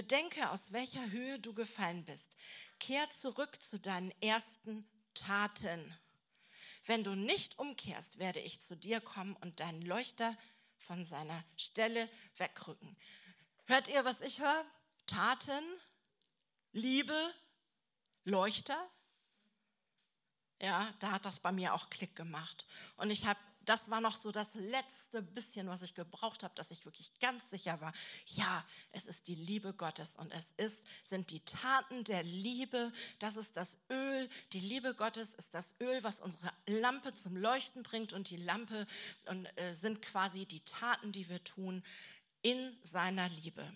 [0.00, 2.34] Bedenke, aus welcher Höhe du gefallen bist.
[2.78, 5.94] Kehr zurück zu deinen ersten Taten.
[6.86, 10.38] Wenn du nicht umkehrst, werde ich zu dir kommen und deinen Leuchter
[10.78, 12.96] von seiner Stelle wegrücken.
[13.66, 14.64] Hört ihr, was ich höre?
[15.06, 15.62] Taten,
[16.72, 17.34] Liebe,
[18.24, 18.90] Leuchter.
[20.62, 22.66] Ja, da hat das bei mir auch Klick gemacht.
[22.96, 23.38] Und ich habe
[23.70, 27.48] das war noch so das letzte bisschen, was ich gebraucht habe, dass ich wirklich ganz
[27.50, 27.92] sicher war,
[28.26, 33.36] ja, es ist die Liebe Gottes und es ist, sind die Taten der Liebe, das
[33.36, 38.12] ist das Öl, die Liebe Gottes ist das Öl, was unsere Lampe zum Leuchten bringt
[38.12, 38.88] und die Lampe
[39.26, 41.84] und, äh, sind quasi die Taten, die wir tun
[42.42, 43.72] in seiner Liebe.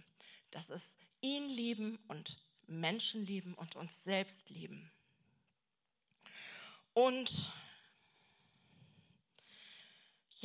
[0.51, 0.89] Das ist
[1.21, 2.37] ihn lieben und
[2.67, 4.91] Menschen lieben und uns selbst lieben.
[6.95, 7.53] Und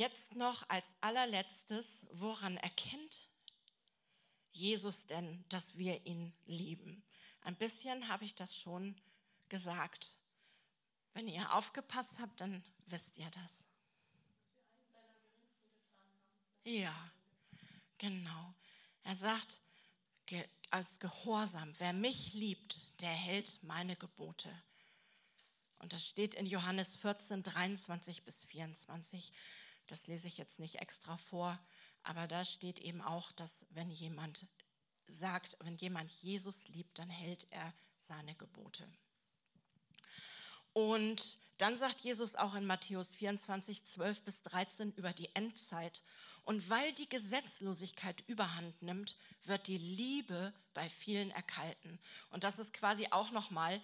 [0.00, 3.28] Jetzt noch als allerletztes, woran erkennt
[4.50, 7.04] Jesus denn, dass wir ihn lieben?
[7.42, 8.98] Ein bisschen habe ich das schon
[9.50, 10.16] gesagt.
[11.12, 13.50] Wenn ihr aufgepasst habt, dann wisst ihr das.
[16.64, 16.94] Ja,
[17.98, 18.54] genau.
[19.04, 19.60] Er sagt
[20.70, 24.50] als Gehorsam, wer mich liebt, der hält meine Gebote.
[25.78, 29.30] Und das steht in Johannes 14, 23 bis 24.
[29.90, 31.58] Das lese ich jetzt nicht extra vor,
[32.02, 34.46] aber da steht eben auch, dass wenn jemand
[35.06, 38.86] sagt, wenn jemand Jesus liebt, dann hält er seine Gebote.
[40.72, 46.02] Und dann sagt Jesus auch in Matthäus 24, 12 bis 13 über die Endzeit.
[46.44, 51.98] Und weil die Gesetzlosigkeit überhand nimmt, wird die Liebe bei vielen erkalten.
[52.30, 53.82] Und das ist quasi auch nochmal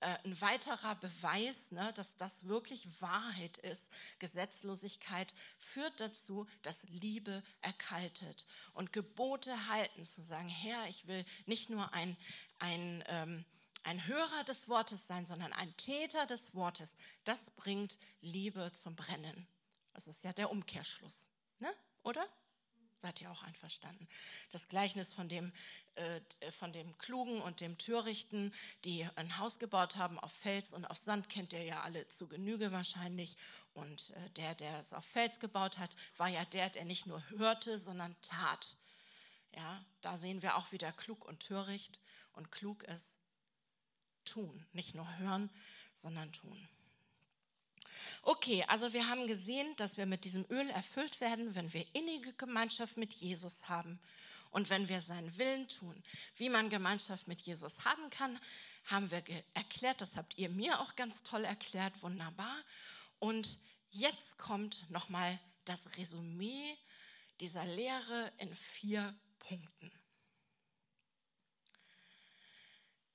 [0.00, 3.88] äh, ein weiterer Beweis, ne, dass das wirklich Wahrheit ist.
[4.18, 8.46] Gesetzlosigkeit führt dazu, dass Liebe erkaltet.
[8.74, 12.16] Und Gebote halten, zu sagen, Herr, ich will nicht nur ein,
[12.58, 13.44] ein, ähm,
[13.84, 16.94] ein Hörer des Wortes sein, sondern ein Täter des Wortes,
[17.24, 19.46] das bringt Liebe zum Brennen.
[19.94, 21.24] Das ist ja der Umkehrschluss,
[21.58, 21.72] ne?
[22.02, 22.28] oder?
[22.98, 24.08] Seid ihr auch einverstanden?
[24.52, 25.52] Das Gleichnis von dem,
[25.96, 26.20] äh,
[26.52, 30.98] von dem Klugen und dem Törichten, die ein Haus gebaut haben auf Fels und auf
[30.98, 33.36] Sand, kennt ihr ja alle zu Genüge wahrscheinlich.
[33.74, 37.22] Und äh, der, der es auf Fels gebaut hat, war ja der, der nicht nur
[37.30, 38.76] hörte, sondern tat.
[39.52, 42.00] Ja, da sehen wir auch wieder klug und töricht.
[42.32, 43.06] Und klug ist
[44.24, 45.50] tun, nicht nur hören,
[45.94, 46.68] sondern tun.
[48.22, 52.32] Okay, also wir haben gesehen, dass wir mit diesem Öl erfüllt werden, wenn wir innige
[52.34, 53.98] Gemeinschaft mit Jesus haben
[54.50, 56.02] und wenn wir seinen Willen tun.
[56.36, 58.38] Wie man Gemeinschaft mit Jesus haben kann,
[58.86, 59.22] haben wir
[59.54, 60.00] erklärt.
[60.00, 62.56] Das habt ihr mir auch ganz toll erklärt, wunderbar.
[63.18, 63.58] Und
[63.90, 66.76] jetzt kommt nochmal das Resümee
[67.40, 69.92] dieser Lehre in vier Punkten.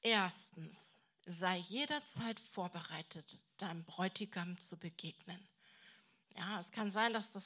[0.04, 0.78] Erstens,
[1.26, 5.40] sei jederzeit vorbereitet, deinem Bräutigam zu begegnen.
[6.36, 7.44] Ja, es kann sein, dass das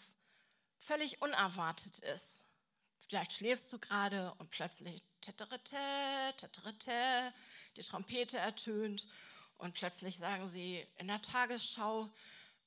[0.79, 2.25] völlig unerwartet ist.
[3.07, 5.77] Vielleicht schläfst du gerade und plötzlich teterete,
[6.37, 7.33] teterete,
[7.75, 9.07] die Trompete ertönt
[9.57, 12.09] und plötzlich sagen sie in der Tagesschau,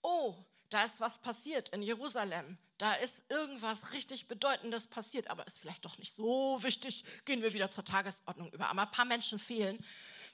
[0.02, 0.34] oh,
[0.70, 2.58] da ist was passiert in Jerusalem.
[2.76, 7.04] Da ist irgendwas richtig Bedeutendes passiert, aber ist vielleicht doch nicht so wichtig.
[7.24, 8.68] Gehen wir wieder zur Tagesordnung über.
[8.68, 9.84] Aber ein paar Menschen fehlen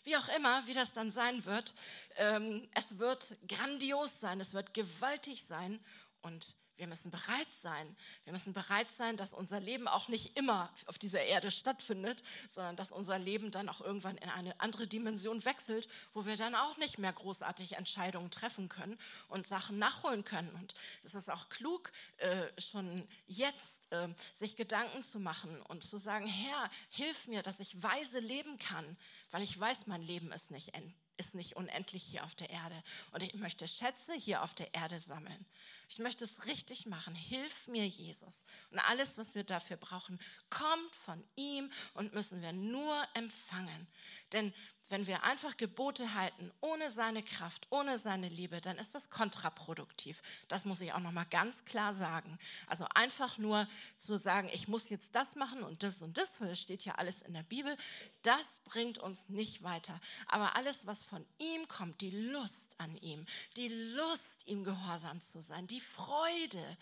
[0.05, 1.75] wie auch immer, wie das dann sein wird.
[2.17, 5.81] Ähm, es wird grandios sein, es wird gewaltig sein
[6.23, 7.97] und wir müssen bereit sein.
[8.25, 12.75] Wir müssen bereit sein, dass unser Leben auch nicht immer auf dieser Erde stattfindet, sondern
[12.75, 16.77] dass unser Leben dann auch irgendwann in eine andere Dimension wechselt, wo wir dann auch
[16.77, 18.99] nicht mehr großartig Entscheidungen treffen können
[19.29, 20.51] und Sachen nachholen können.
[20.51, 20.75] Und
[21.05, 26.26] es ist auch klug, äh, schon jetzt äh, sich Gedanken zu machen und zu sagen,
[26.26, 28.97] Herr, hilf mir, dass ich weise leben kann,
[29.30, 30.72] weil ich weiß, mein Leben ist nicht,
[31.16, 32.82] ist nicht unendlich hier auf der Erde.
[33.12, 35.47] Und ich möchte Schätze hier auf der Erde sammeln.
[35.89, 37.14] Ich möchte es richtig machen.
[37.14, 38.35] Hilf mir, Jesus.
[38.70, 40.18] Und alles, was wir dafür brauchen,
[40.51, 43.87] kommt von ihm und müssen wir nur empfangen.
[44.32, 44.53] Denn
[44.89, 50.22] wenn wir einfach Gebote halten, ohne seine Kraft, ohne seine Liebe, dann ist das kontraproduktiv.
[50.49, 52.39] Das muss ich auch noch mal ganz klar sagen.
[52.68, 53.66] Also einfach nur
[53.97, 56.97] zu sagen, ich muss jetzt das machen und das und das, weil das steht ja
[56.97, 57.76] alles in der Bibel,
[58.22, 60.01] das bringt uns nicht weiter.
[60.28, 63.26] Aber alles, was von ihm kommt, die Lust an ihm,
[63.57, 66.76] die Lust, ihm gehorsam zu sein, die Freude,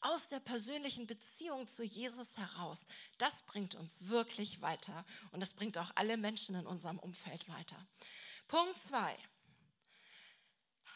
[0.00, 2.80] aus der persönlichen Beziehung zu Jesus heraus,
[3.18, 7.86] das bringt uns wirklich weiter und das bringt auch alle Menschen in unserem Umfeld weiter.
[8.48, 9.16] Punkt zwei.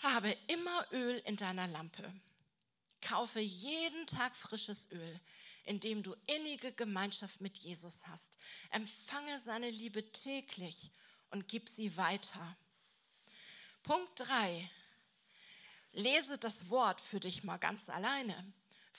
[0.03, 2.13] Habe immer Öl in deiner Lampe.
[3.01, 5.21] Kaufe jeden Tag frisches Öl,
[5.65, 8.37] indem du innige Gemeinschaft mit Jesus hast.
[8.71, 10.91] Empfange seine Liebe täglich
[11.31, 12.57] und gib sie weiter.
[13.83, 14.71] Punkt drei.
[15.93, 18.53] Lese das Wort für dich mal ganz alleine.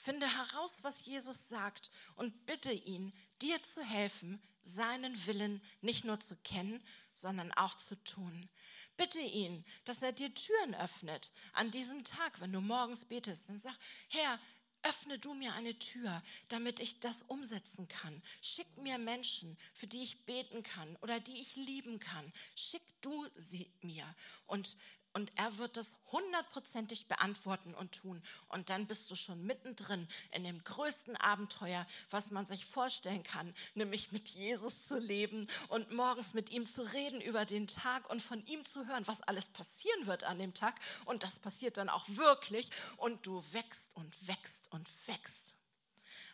[0.06, 6.20] Finde heraus, was Jesus sagt und bitte ihn, dir zu helfen, seinen Willen nicht nur
[6.20, 6.80] zu kennen,
[7.12, 8.48] sondern auch zu tun.
[8.96, 13.48] Bitte ihn, dass er dir Türen öffnet an diesem Tag, wenn du morgens betest.
[13.48, 13.74] Dann sag,
[14.06, 14.38] Herr,
[14.84, 18.22] öffne du mir eine Tür, damit ich das umsetzen kann.
[18.40, 22.32] Schick mir Menschen, für die ich beten kann oder die ich lieben kann.
[22.54, 24.04] Schick du sie mir.
[24.46, 24.76] Und
[25.16, 28.22] und er wird das hundertprozentig beantworten und tun.
[28.50, 33.54] Und dann bist du schon mittendrin in dem größten Abenteuer, was man sich vorstellen kann,
[33.74, 38.20] nämlich mit Jesus zu leben und morgens mit ihm zu reden über den Tag und
[38.20, 40.78] von ihm zu hören, was alles passieren wird an dem Tag.
[41.06, 45.34] Und das passiert dann auch wirklich und du wächst und wächst und wächst.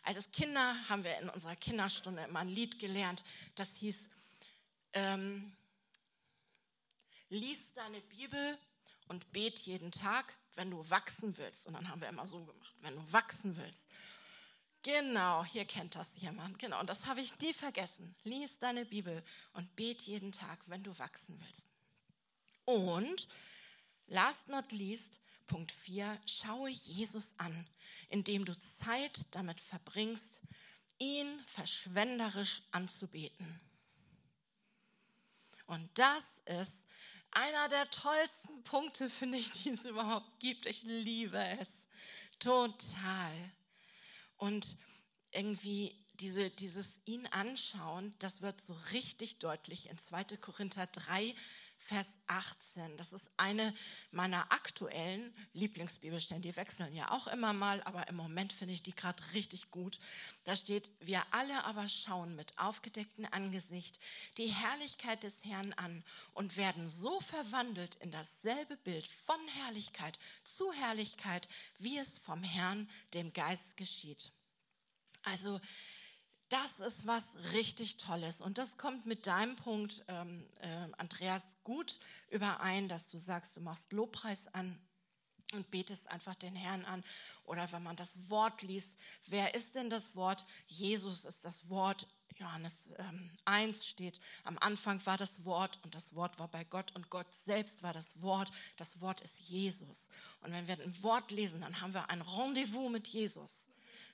[0.03, 3.23] Als Kinder haben wir in unserer Kinderstunde immer ein Lied gelernt,
[3.55, 3.97] das hieß,
[4.91, 5.55] ähm,
[7.29, 8.57] lies deine Bibel
[9.07, 11.65] und bet jeden Tag, wenn du wachsen willst.
[11.65, 13.87] Und dann haben wir immer so gemacht, wenn du wachsen willst.
[14.83, 16.59] Genau, hier kennt das jemand.
[16.59, 18.15] Genau, und das habe ich nie vergessen.
[18.23, 19.23] Lies deine Bibel
[19.53, 21.67] und bet jeden Tag, wenn du wachsen willst.
[22.65, 23.27] Und
[24.07, 27.67] last not least, Punkt 4, schaue Jesus an,
[28.09, 30.41] indem du Zeit damit verbringst,
[30.99, 33.59] ihn verschwenderisch anzubeten.
[35.67, 36.85] Und das ist
[37.35, 40.65] einer der tollsten Punkte, finde ich, die es überhaupt gibt.
[40.65, 41.69] Ich liebe es
[42.39, 43.31] total.
[44.37, 44.77] Und
[45.31, 50.37] irgendwie diese, dieses ihn anschauen, das wird so richtig deutlich in 2.
[50.37, 51.35] Korinther 3,
[51.85, 52.97] Vers 18.
[52.97, 53.73] Das ist eine
[54.11, 56.41] meiner aktuellen Lieblingsbibelstellen.
[56.41, 59.99] Die wechseln ja auch immer mal, aber im Moment finde ich die gerade richtig gut.
[60.45, 63.99] Da steht, wir alle aber schauen mit aufgedecktem Angesicht
[64.37, 66.03] die Herrlichkeit des Herrn an
[66.33, 71.47] und werden so verwandelt in dasselbe Bild von Herrlichkeit zu Herrlichkeit,
[71.79, 74.31] wie es vom Herrn, dem Geist geschieht.
[75.23, 75.59] Also
[76.53, 78.39] das ist was richtig Tolles.
[78.39, 81.99] Und das kommt mit deinem Punkt, ähm, äh, Andreas, gut
[82.29, 84.79] überein, dass du sagst, du machst Lobpreis an
[85.53, 87.03] und betest einfach den Herrn an.
[87.45, 88.95] Oder wenn man das Wort liest,
[89.25, 90.45] wer ist denn das Wort?
[90.67, 92.07] Jesus ist das Wort.
[92.37, 96.91] Johannes ähm, 1 steht, am Anfang war das Wort und das Wort war bei Gott
[96.95, 98.51] und Gott selbst war das Wort.
[98.77, 100.07] Das Wort ist Jesus.
[100.41, 103.62] Und wenn wir ein Wort lesen, dann haben wir ein Rendezvous mit Jesus.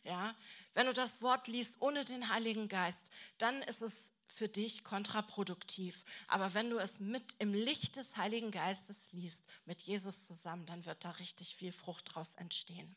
[0.03, 0.35] Ja,
[0.73, 3.01] wenn du das Wort liest ohne den Heiligen Geist,
[3.37, 3.93] dann ist es
[4.27, 6.05] für dich kontraproduktiv.
[6.27, 10.85] Aber wenn du es mit im Licht des Heiligen Geistes liest, mit Jesus zusammen, dann
[10.85, 12.95] wird da richtig viel Frucht draus entstehen.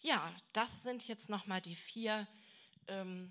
[0.00, 2.26] Ja, das sind jetzt nochmal die vier
[2.86, 3.30] ähm,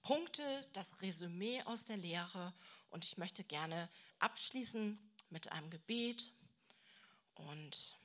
[0.00, 2.54] Punkte, das Resümee aus der Lehre.
[2.90, 4.98] Und ich möchte gerne abschließen
[5.28, 6.32] mit einem Gebet.
[7.34, 7.96] Und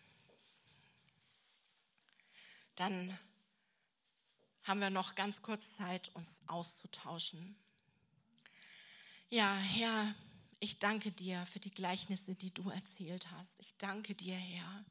[2.76, 3.18] dann
[4.64, 7.55] haben wir noch ganz kurz Zeit, uns auszutauschen.
[9.30, 10.14] Ja, Herr,
[10.59, 13.59] ich danke dir für die Gleichnisse, die du erzählt hast.
[13.59, 14.86] Ich danke dir, Herr,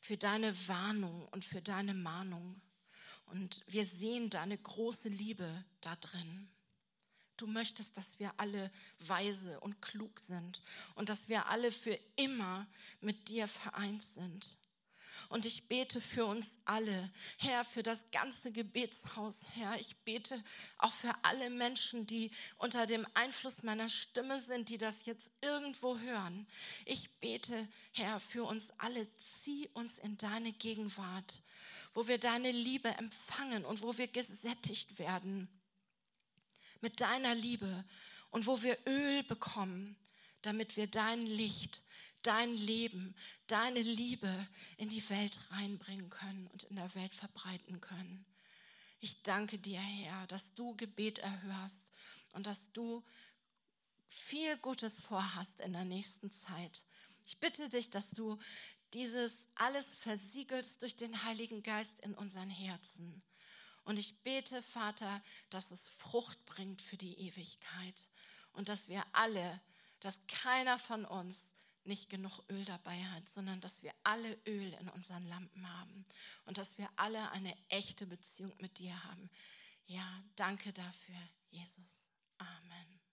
[0.00, 2.60] für deine Warnung und für deine Mahnung.
[3.26, 6.48] Und wir sehen deine große Liebe da drin.
[7.36, 8.70] Du möchtest, dass wir alle
[9.00, 10.62] weise und klug sind
[10.94, 12.66] und dass wir alle für immer
[13.00, 14.56] mit dir vereint sind.
[15.28, 19.78] Und ich bete für uns alle, Herr, für das ganze Gebetshaus, Herr.
[19.78, 20.42] Ich bete
[20.78, 25.98] auch für alle Menschen, die unter dem Einfluss meiner Stimme sind, die das jetzt irgendwo
[25.98, 26.46] hören.
[26.84, 29.06] Ich bete, Herr, für uns alle.
[29.44, 31.42] Zieh uns in deine Gegenwart,
[31.94, 35.48] wo wir deine Liebe empfangen und wo wir gesättigt werden
[36.80, 37.84] mit deiner Liebe
[38.30, 39.96] und wo wir Öl bekommen,
[40.42, 41.82] damit wir dein Licht
[42.28, 43.14] dein Leben,
[43.46, 48.26] deine Liebe in die Welt reinbringen können und in der Welt verbreiten können.
[49.00, 51.86] Ich danke dir, Herr, dass du Gebet erhörst
[52.32, 53.02] und dass du
[54.08, 56.84] viel Gutes vorhast in der nächsten Zeit.
[57.24, 58.38] Ich bitte dich, dass du
[58.92, 63.22] dieses alles versiegelst durch den Heiligen Geist in unseren Herzen.
[63.84, 68.06] Und ich bete, Vater, dass es Frucht bringt für die Ewigkeit
[68.52, 69.62] und dass wir alle,
[70.00, 71.38] dass keiner von uns
[71.88, 76.04] nicht genug Öl dabei hat, sondern dass wir alle Öl in unseren Lampen haben
[76.44, 79.30] und dass wir alle eine echte Beziehung mit dir haben.
[79.86, 81.20] Ja, danke dafür,
[81.50, 82.12] Jesus.
[82.38, 83.07] Amen.